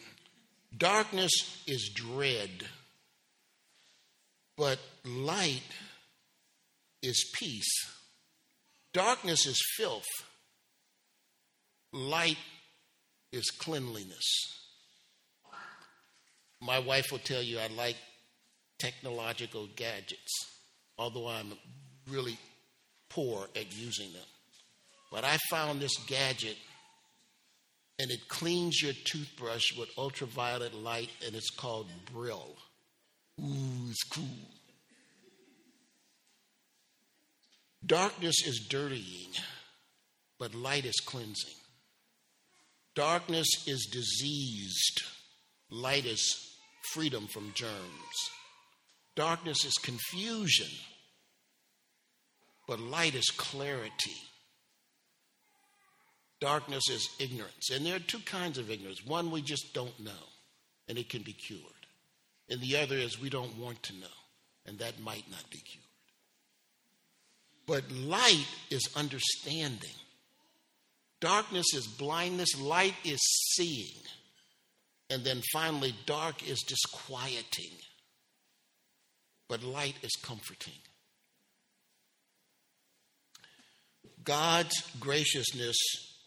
darkness 0.77 1.33
is 1.67 1.91
dread, 1.95 2.51
but 4.55 4.79
light 5.07 5.63
is 7.03 7.25
peace. 7.33 7.87
Darkness 8.93 9.47
is 9.47 9.59
filth, 9.79 10.05
light 11.93 12.39
is 13.33 13.51
cleanliness. 13.51 14.25
My 16.61 16.79
wife 16.79 17.13
will 17.13 17.19
tell 17.19 17.43
you 17.43 17.59
I 17.59 17.69
like 17.69 17.97
technological 18.79 19.69
gadgets, 19.77 20.33
although 20.99 21.29
I'm 21.29 21.53
really 22.11 22.39
poor 23.09 23.47
at 23.55 23.77
using 23.77 24.13
them. 24.13 24.23
But 25.11 25.25
I 25.25 25.39
found 25.49 25.81
this 25.81 25.97
gadget 26.07 26.57
and 27.99 28.11
it 28.11 28.29
cleans 28.29 28.81
your 28.81 28.93
toothbrush 29.05 29.77
with 29.77 29.89
ultraviolet 29.99 30.75
light 30.75 31.11
and 31.27 31.35
it's 31.35 31.51
called 31.51 31.89
Brill. 32.13 32.57
Ooh, 33.41 33.91
it's 33.91 34.03
cool. 34.05 34.25
Darkness 37.85 38.47
is 38.47 38.67
dirtying, 38.69 39.31
but 40.39 40.55
light 40.55 40.85
is 40.85 41.01
cleansing. 41.01 41.55
Darkness 42.99 43.47
is 43.69 43.87
diseased, 43.87 45.05
light 45.71 46.05
is 46.05 46.35
freedom 46.93 47.29
from 47.29 47.53
germs. 47.55 48.17
Darkness 49.15 49.65
is 49.65 49.75
confusion, 49.75 50.67
but 52.67 52.81
light 52.81 53.15
is 53.15 53.31
clarity. 53.37 54.17
Darkness 56.41 56.91
is 56.91 57.09
ignorance. 57.21 57.71
And 57.71 57.87
there 57.87 57.95
are 57.95 58.01
two 58.01 58.19
kinds 58.19 58.59
of 58.59 58.69
ignorance. 58.69 59.07
One, 59.07 59.31
we 59.31 59.43
just 59.43 59.73
don't 59.73 60.01
know, 60.01 60.27
and 60.89 60.99
it 60.99 61.09
can 61.09 61.23
be 61.23 61.35
cured. 61.35 61.63
And 62.51 62.61
the 62.61 62.79
other 62.79 62.97
is 62.97 63.21
we 63.21 63.31
don't 63.31 63.59
want 63.59 63.81
to 63.85 63.93
know, 63.95 64.19
and 64.67 64.77
that 64.81 64.99
might 64.99 65.31
not 65.31 65.49
be 65.53 65.59
cured. 65.59 65.85
But 67.65 67.93
light 67.93 68.49
is 68.71 68.89
understanding. 68.97 69.95
Darkness 71.21 71.67
is 71.75 71.87
blindness, 71.87 72.61
light 72.61 72.95
is 73.05 73.21
seeing. 73.55 74.03
And 75.11 75.25
then 75.25 75.43
finally, 75.53 75.95
dark 76.07 76.49
is 76.49 76.63
disquieting 76.63 77.73
but 79.49 79.63
light 79.63 79.95
is 80.03 80.13
comforting. 80.23 80.75
God's 84.23 84.83
graciousness 85.01 85.77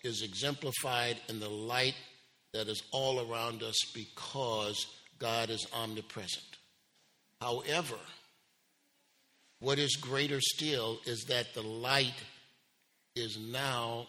is 0.03 0.23
exemplified 0.23 1.17
in 1.29 1.39
the 1.39 1.49
light 1.49 1.95
that 2.53 2.67
is 2.67 2.81
all 2.91 3.31
around 3.31 3.61
us 3.61 3.77
because 3.93 4.87
God 5.19 5.49
is 5.51 5.67
omnipresent. 5.73 6.57
However, 7.39 7.99
what 9.59 9.77
is 9.77 9.95
greater 9.95 10.41
still 10.41 10.99
is 11.05 11.25
that 11.25 11.53
the 11.53 11.61
light 11.61 12.15
is 13.15 13.37
now 13.37 14.07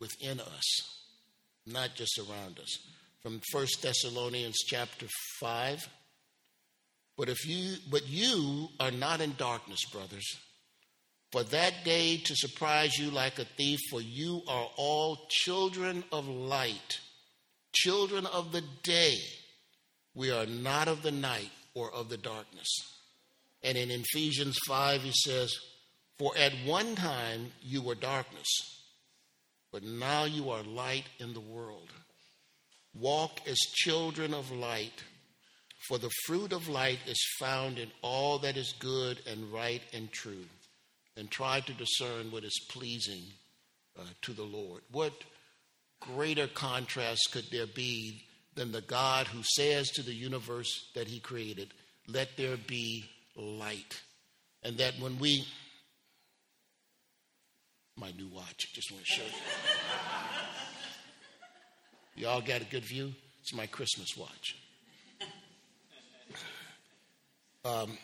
within 0.00 0.40
us, 0.40 0.98
not 1.66 1.94
just 1.94 2.18
around 2.18 2.58
us. 2.58 2.78
From 3.22 3.40
1 3.52 3.66
Thessalonians 3.80 4.58
chapter 4.66 5.06
5, 5.40 5.88
but 7.16 7.28
if 7.28 7.46
you 7.46 7.76
but 7.90 8.06
you 8.08 8.68
are 8.80 8.90
not 8.90 9.20
in 9.20 9.34
darkness, 9.36 9.84
brothers, 9.90 10.36
for 11.32 11.42
that 11.44 11.84
day 11.84 12.18
to 12.18 12.36
surprise 12.36 12.96
you 12.98 13.10
like 13.10 13.38
a 13.38 13.44
thief, 13.44 13.78
for 13.90 14.00
you 14.00 14.42
are 14.48 14.68
all 14.76 15.26
children 15.30 16.04
of 16.12 16.28
light, 16.28 17.00
children 17.72 18.26
of 18.26 18.52
the 18.52 18.62
day. 18.82 19.18
We 20.14 20.30
are 20.30 20.46
not 20.46 20.86
of 20.86 21.02
the 21.02 21.10
night 21.10 21.50
or 21.74 21.92
of 21.92 22.08
the 22.08 22.16
darkness. 22.16 22.68
And 23.64 23.76
in 23.76 23.90
Ephesians 23.90 24.58
5, 24.68 25.02
he 25.02 25.12
says, 25.12 25.52
For 26.18 26.36
at 26.36 26.52
one 26.64 26.94
time 26.94 27.50
you 27.62 27.82
were 27.82 27.96
darkness, 27.96 28.73
but 29.74 29.82
now 29.82 30.22
you 30.22 30.50
are 30.50 30.62
light 30.62 31.02
in 31.18 31.34
the 31.34 31.40
world. 31.40 31.88
Walk 32.94 33.40
as 33.44 33.58
children 33.58 34.32
of 34.32 34.52
light 34.52 35.02
for 35.88 35.98
the 35.98 36.12
fruit 36.26 36.52
of 36.52 36.68
light 36.68 37.00
is 37.08 37.20
found 37.40 37.80
in 37.80 37.90
all 38.00 38.38
that 38.38 38.56
is 38.56 38.72
good 38.78 39.20
and 39.28 39.52
right 39.52 39.82
and 39.92 40.12
true, 40.12 40.46
and 41.16 41.28
try 41.28 41.58
to 41.58 41.72
discern 41.72 42.30
what 42.30 42.44
is 42.44 42.66
pleasing 42.70 43.24
uh, 43.98 44.04
to 44.22 44.32
the 44.32 44.44
Lord. 44.44 44.82
What 44.92 45.12
greater 45.98 46.46
contrast 46.46 47.32
could 47.32 47.46
there 47.50 47.66
be 47.66 48.22
than 48.54 48.70
the 48.70 48.80
God 48.80 49.26
who 49.26 49.42
says 49.56 49.90
to 49.90 50.02
the 50.02 50.14
universe 50.14 50.88
that 50.94 51.08
he 51.08 51.18
created, 51.18 51.74
Let 52.06 52.36
there 52.36 52.56
be 52.56 53.06
light? 53.34 54.02
And 54.62 54.78
that 54.78 54.94
when 55.00 55.18
we, 55.18 55.46
my 57.96 58.10
new 58.18 58.28
watch, 58.28 58.72
just 58.72 58.90
want 58.90 59.04
to 59.04 59.10
show 59.10 59.22
you. 62.16 62.22
Y'all 62.22 62.40
got 62.40 62.60
a 62.60 62.64
good 62.64 62.84
view? 62.84 63.12
It's 63.40 63.54
my 63.54 63.66
Christmas 63.66 64.16
watch. 64.16 64.56
Um, 67.64 67.96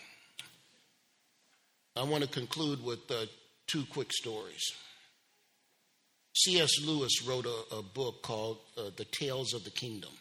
I 1.97 2.03
want 2.05 2.25
to 2.25 2.31
conclude 2.31 2.83
with 2.85 3.11
uh, 3.11 3.27
two 3.67 3.85
quick 3.91 4.13
stories. 4.13 4.65
C.S. 6.35 6.81
Lewis 6.83 7.23
wrote 7.27 7.47
a, 7.47 7.77
a 7.77 7.83
book 7.83 8.23
called 8.23 8.59
uh, 8.79 8.91
The 8.97 9.05
Tales 9.05 9.53
of 9.53 9.65
the 9.65 9.71
Kingdom. 9.71 10.13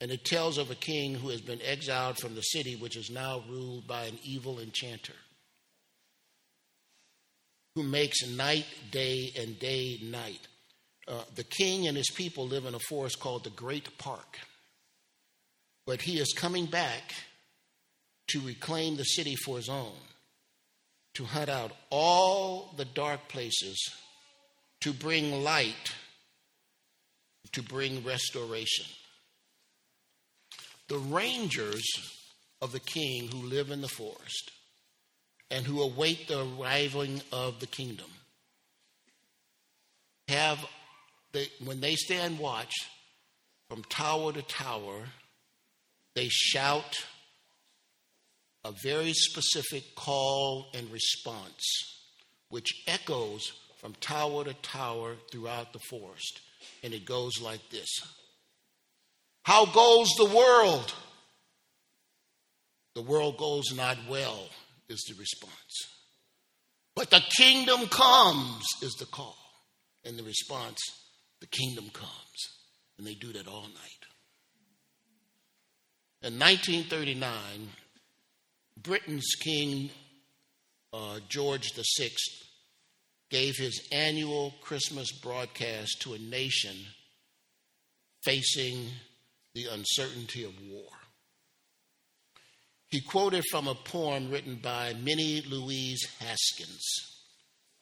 And 0.00 0.10
it 0.10 0.24
tells 0.24 0.58
of 0.58 0.70
a 0.70 0.74
king 0.74 1.14
who 1.14 1.30
has 1.30 1.40
been 1.40 1.60
exiled 1.64 2.18
from 2.18 2.34
the 2.34 2.42
city, 2.42 2.76
which 2.76 2.96
is 2.96 3.10
now 3.10 3.42
ruled 3.48 3.86
by 3.88 4.04
an 4.04 4.18
evil 4.22 4.60
enchanter 4.60 5.14
who 7.74 7.82
makes 7.82 8.26
night 8.28 8.66
day 8.90 9.32
and 9.38 9.58
day 9.58 9.98
night. 10.02 10.46
Uh, 11.06 11.22
the 11.34 11.44
king 11.44 11.86
and 11.86 11.96
his 11.96 12.10
people 12.10 12.46
live 12.46 12.64
in 12.64 12.74
a 12.74 12.78
forest 12.78 13.20
called 13.20 13.44
the 13.44 13.50
Great 13.50 13.98
Park. 13.98 14.38
But 15.86 16.02
he 16.02 16.18
is 16.18 16.32
coming 16.32 16.66
back 16.66 17.12
to 18.28 18.40
reclaim 18.40 18.96
the 18.96 19.04
city 19.04 19.34
for 19.36 19.56
his 19.56 19.68
own, 19.68 19.92
to 21.14 21.24
hunt 21.24 21.50
out 21.50 21.72
all 21.90 22.72
the 22.76 22.86
dark 22.86 23.28
places, 23.28 23.78
to 24.80 24.92
bring 24.92 25.42
light, 25.42 25.92
to 27.52 27.62
bring 27.62 28.02
restoration. 28.02 28.86
The 30.88 30.98
rangers 30.98 31.84
of 32.62 32.72
the 32.72 32.80
king 32.80 33.28
who 33.28 33.38
live 33.46 33.70
in 33.70 33.82
the 33.82 33.88
forest 33.88 34.50
and 35.50 35.66
who 35.66 35.82
await 35.82 36.28
the 36.28 36.40
arriving 36.40 37.20
of 37.32 37.60
the 37.60 37.66
kingdom 37.66 38.06
have, 40.28 40.58
when 41.64 41.80
they 41.80 41.94
stand 41.94 42.38
watch 42.38 42.72
from 43.68 43.82
tower 43.84 44.32
to 44.32 44.42
tower, 44.42 45.04
they 46.14 46.28
shout 46.28 47.04
a 48.64 48.72
very 48.82 49.12
specific 49.12 49.94
call 49.94 50.66
and 50.74 50.90
response, 50.90 51.62
which 52.48 52.84
echoes 52.86 53.52
from 53.78 53.94
tower 54.00 54.44
to 54.44 54.54
tower 54.54 55.16
throughout 55.30 55.72
the 55.72 55.80
forest. 55.90 56.40
And 56.82 56.94
it 56.94 57.04
goes 57.04 57.40
like 57.42 57.68
this 57.70 57.90
How 59.42 59.66
goes 59.66 60.08
the 60.16 60.34
world? 60.34 60.94
The 62.94 63.02
world 63.02 63.36
goes 63.36 63.74
not 63.74 63.98
well, 64.08 64.48
is 64.88 65.04
the 65.08 65.14
response. 65.18 65.88
But 66.94 67.10
the 67.10 67.22
kingdom 67.36 67.88
comes, 67.88 68.64
is 68.82 68.94
the 68.98 69.06
call. 69.06 69.36
And 70.04 70.18
the 70.18 70.22
response, 70.22 70.78
the 71.40 71.46
kingdom 71.46 71.90
comes. 71.92 72.10
And 72.98 73.06
they 73.06 73.14
do 73.14 73.32
that 73.32 73.48
all 73.48 73.62
night. 73.62 74.04
In 76.22 76.38
1939, 76.38 77.68
Britain's 78.82 79.34
King 79.40 79.90
uh, 80.92 81.18
George 81.28 81.72
VI 81.74 82.10
gave 83.30 83.56
his 83.56 83.88
annual 83.90 84.54
Christmas 84.60 85.10
broadcast 85.10 86.00
to 86.02 86.14
a 86.14 86.18
nation 86.18 86.76
facing 88.22 88.86
the 89.54 89.66
uncertainty 89.66 90.44
of 90.44 90.52
war. 90.70 90.88
He 92.94 93.00
quoted 93.00 93.42
from 93.50 93.66
a 93.66 93.74
poem 93.74 94.30
written 94.30 94.54
by 94.54 94.92
Minnie 94.92 95.40
Louise 95.40 96.06
Haskins. 96.20 96.84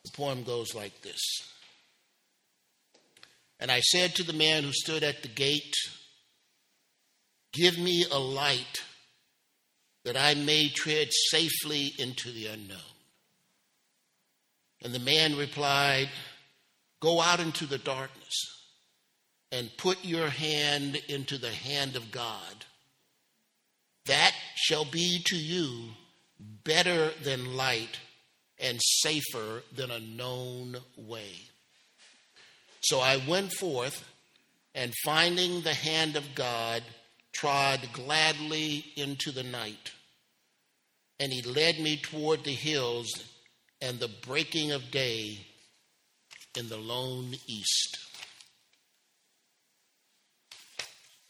The 0.06 0.10
poem 0.10 0.42
goes 0.42 0.74
like 0.74 1.02
this 1.02 1.20
And 3.60 3.70
I 3.70 3.80
said 3.80 4.14
to 4.14 4.22
the 4.22 4.32
man 4.32 4.62
who 4.62 4.72
stood 4.72 5.02
at 5.02 5.20
the 5.20 5.28
gate, 5.28 5.74
Give 7.52 7.76
me 7.76 8.06
a 8.10 8.18
light 8.18 8.84
that 10.06 10.16
I 10.16 10.32
may 10.32 10.70
tread 10.70 11.08
safely 11.30 11.92
into 11.98 12.32
the 12.32 12.46
unknown. 12.46 12.78
And 14.82 14.94
the 14.94 14.98
man 14.98 15.36
replied, 15.36 16.08
Go 17.00 17.20
out 17.20 17.38
into 17.38 17.66
the 17.66 17.76
darkness 17.76 18.34
and 19.50 19.76
put 19.76 20.06
your 20.06 20.28
hand 20.28 21.02
into 21.06 21.36
the 21.36 21.52
hand 21.52 21.96
of 21.96 22.10
God. 22.10 22.64
That 24.06 24.32
shall 24.56 24.84
be 24.84 25.22
to 25.26 25.36
you 25.36 25.90
better 26.64 27.10
than 27.22 27.56
light 27.56 28.00
and 28.58 28.80
safer 28.82 29.62
than 29.74 29.90
a 29.90 30.00
known 30.00 30.76
way. 30.96 31.32
So 32.82 33.00
I 33.00 33.22
went 33.28 33.52
forth 33.52 34.04
and 34.74 34.92
finding 35.04 35.60
the 35.60 35.74
hand 35.74 36.16
of 36.16 36.34
God, 36.34 36.82
trod 37.32 37.80
gladly 37.92 38.84
into 38.96 39.30
the 39.30 39.42
night. 39.42 39.92
And 41.20 41.32
he 41.32 41.42
led 41.42 41.78
me 41.78 41.96
toward 41.96 42.42
the 42.42 42.50
hills 42.50 43.08
and 43.80 44.00
the 44.00 44.10
breaking 44.26 44.72
of 44.72 44.90
day 44.90 45.38
in 46.58 46.68
the 46.68 46.76
lone 46.76 47.34
east. 47.46 47.98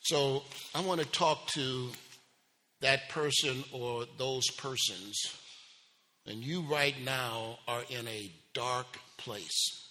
So 0.01 0.43
I 0.75 0.81
want 0.81 1.01
to 1.01 1.07
talk 1.07 1.47
to 1.49 1.91
that 2.83 3.09
person 3.09 3.65
or 3.73 4.05
those 4.19 4.49
persons, 4.59 5.19
and 6.27 6.45
you 6.45 6.61
right 6.63 6.95
now 7.05 7.59
are 7.67 7.83
in 7.89 8.07
a 8.07 8.31
dark 8.55 8.99
place. 9.17 9.89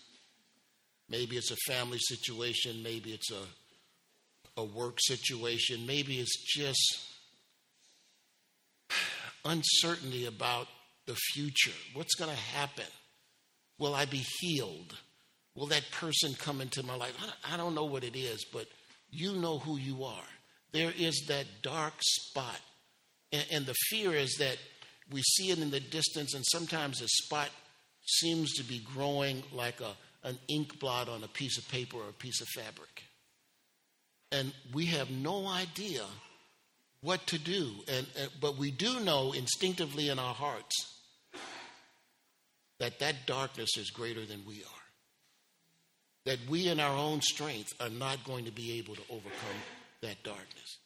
Maybe 1.09 1.35
it's 1.35 1.51
a 1.51 1.57
family 1.67 1.97
situation, 1.99 2.83
maybe 2.83 3.11
it's 3.11 3.31
a, 3.31 4.61
a 4.61 4.63
work 4.63 4.97
situation, 4.99 5.85
maybe 5.85 6.19
it's 6.19 6.37
just 6.55 7.01
uncertainty 9.43 10.25
about 10.25 10.67
the 11.05 11.15
future. 11.33 11.71
What's 11.93 12.15
going 12.15 12.31
to 12.31 12.41
happen? 12.57 12.85
Will 13.79 13.95
I 13.95 14.05
be 14.05 14.23
healed? 14.39 14.95
Will 15.55 15.67
that 15.67 15.83
person 15.91 16.33
come 16.35 16.61
into 16.61 16.83
my 16.83 16.95
life? 16.95 17.17
I 17.51 17.57
don't 17.57 17.75
know 17.75 17.85
what 17.85 18.03
it 18.03 18.15
is, 18.15 18.45
but 18.45 18.67
you 19.09 19.33
know 19.33 19.59
who 19.59 19.77
you 19.77 20.03
are. 20.05 20.23
There 20.71 20.93
is 20.97 21.25
that 21.27 21.45
dark 21.61 21.93
spot. 21.99 22.59
And, 23.31 23.45
and 23.51 23.65
the 23.65 23.75
fear 23.89 24.13
is 24.13 24.35
that 24.39 24.57
we 25.11 25.21
see 25.21 25.51
it 25.51 25.59
in 25.59 25.71
the 25.71 25.79
distance, 25.79 26.33
and 26.33 26.45
sometimes 26.45 26.99
the 26.99 27.07
spot 27.07 27.49
seems 28.05 28.53
to 28.53 28.63
be 28.63 28.79
growing 28.93 29.43
like 29.51 29.81
a, 29.81 30.27
an 30.27 30.37
ink 30.47 30.79
blot 30.79 31.09
on 31.09 31.23
a 31.23 31.27
piece 31.27 31.57
of 31.57 31.67
paper 31.69 31.97
or 31.97 32.09
a 32.09 32.13
piece 32.13 32.41
of 32.41 32.47
fabric. 32.47 33.03
And 34.31 34.53
we 34.73 34.85
have 34.87 35.09
no 35.09 35.47
idea 35.47 36.03
what 37.01 37.25
to 37.27 37.37
do. 37.37 37.71
And, 37.87 38.07
and, 38.19 38.29
but 38.39 38.57
we 38.57 38.71
do 38.71 38.99
know 39.01 39.33
instinctively 39.33 40.09
in 40.09 40.19
our 40.19 40.33
hearts 40.33 40.99
that 42.79 42.99
that 42.99 43.27
darkness 43.27 43.77
is 43.77 43.89
greater 43.89 44.25
than 44.25 44.43
we 44.47 44.55
are. 44.55 44.81
That 46.25 46.39
we 46.49 46.67
in 46.67 46.79
our 46.79 46.95
own 46.95 47.21
strength 47.21 47.69
are 47.79 47.89
not 47.89 48.23
going 48.23 48.45
to 48.45 48.51
be 48.51 48.77
able 48.77 48.95
to 48.95 49.01
overcome 49.09 49.61
that 50.01 50.23
darkness. 50.23 50.77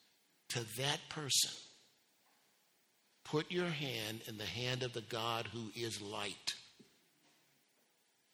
To 0.50 0.66
that 0.78 1.00
person, 1.10 1.52
put 3.26 3.52
your 3.52 3.68
hand 3.68 4.22
in 4.28 4.38
the 4.38 4.46
hand 4.46 4.84
of 4.84 4.94
the 4.94 5.02
God 5.02 5.48
who 5.52 5.72
is 5.76 6.02
light. 6.02 6.54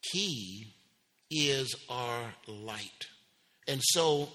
He 0.00 0.74
is 1.30 1.74
our 1.88 2.34
light. 2.46 3.06
And 3.66 3.80
so 3.82 4.28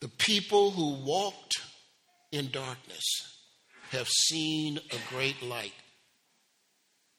The 0.00 0.08
people 0.08 0.70
who 0.72 1.04
walked 1.04 1.56
in 2.30 2.50
darkness 2.50 3.02
have 3.90 4.06
seen 4.06 4.78
a 4.92 5.12
great 5.12 5.42
light. 5.42 5.72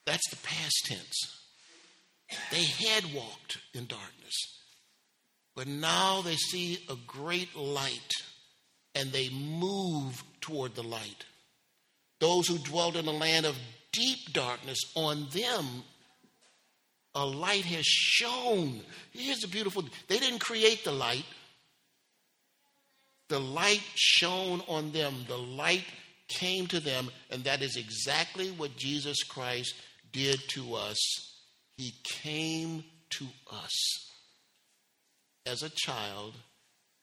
That's 0.05 0.29
the 0.29 0.37
past 0.37 0.85
tense. 0.85 1.43
They 2.51 2.63
had 2.63 3.13
walked 3.13 3.57
in 3.73 3.87
darkness, 3.87 4.35
but 5.55 5.67
now 5.67 6.21
they 6.21 6.35
see 6.35 6.79
a 6.89 6.95
great 7.07 7.55
light 7.57 8.13
and 8.97 9.11
they 9.11 9.29
move 9.29 10.23
toward 10.41 10.75
the 10.75 10.83
light. 10.83 11.25
Those 12.19 12.47
who 12.47 12.57
dwelt 12.57 12.95
in 12.95 13.07
a 13.07 13.11
land 13.11 13.45
of 13.45 13.55
deep 13.91 14.33
darkness, 14.33 14.79
on 14.95 15.27
them 15.31 15.83
a 17.13 17.25
light 17.25 17.65
has 17.65 17.85
shone. 17.85 18.81
Here's 19.11 19.39
the 19.39 19.47
beautiful 19.47 19.83
they 20.07 20.19
didn't 20.19 20.39
create 20.39 20.83
the 20.83 20.91
light, 20.91 21.25
the 23.29 23.39
light 23.39 23.83
shone 23.95 24.61
on 24.67 24.91
them. 24.91 25.25
The 25.27 25.37
light 25.37 25.85
came 26.27 26.67
to 26.67 26.79
them, 26.79 27.09
and 27.29 27.43
that 27.43 27.61
is 27.61 27.75
exactly 27.75 28.51
what 28.51 28.77
Jesus 28.77 29.23
Christ 29.23 29.73
did 30.11 30.39
to 30.49 30.75
us. 30.75 30.97
He 31.77 31.93
came 32.03 32.83
to 33.11 33.25
us 33.51 34.11
as 35.45 35.63
a 35.63 35.69
child 35.69 36.33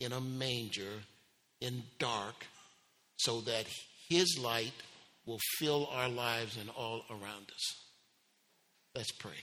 in 0.00 0.12
a 0.12 0.20
manger 0.20 1.02
in 1.64 1.82
dark 1.98 2.34
so 3.16 3.40
that 3.42 3.66
his 4.08 4.38
light 4.38 4.72
will 5.26 5.40
fill 5.58 5.88
our 5.92 6.08
lives 6.08 6.56
and 6.60 6.68
all 6.70 7.02
around 7.10 7.50
us. 7.54 7.74
Let's 8.94 9.12
pray. 9.12 9.40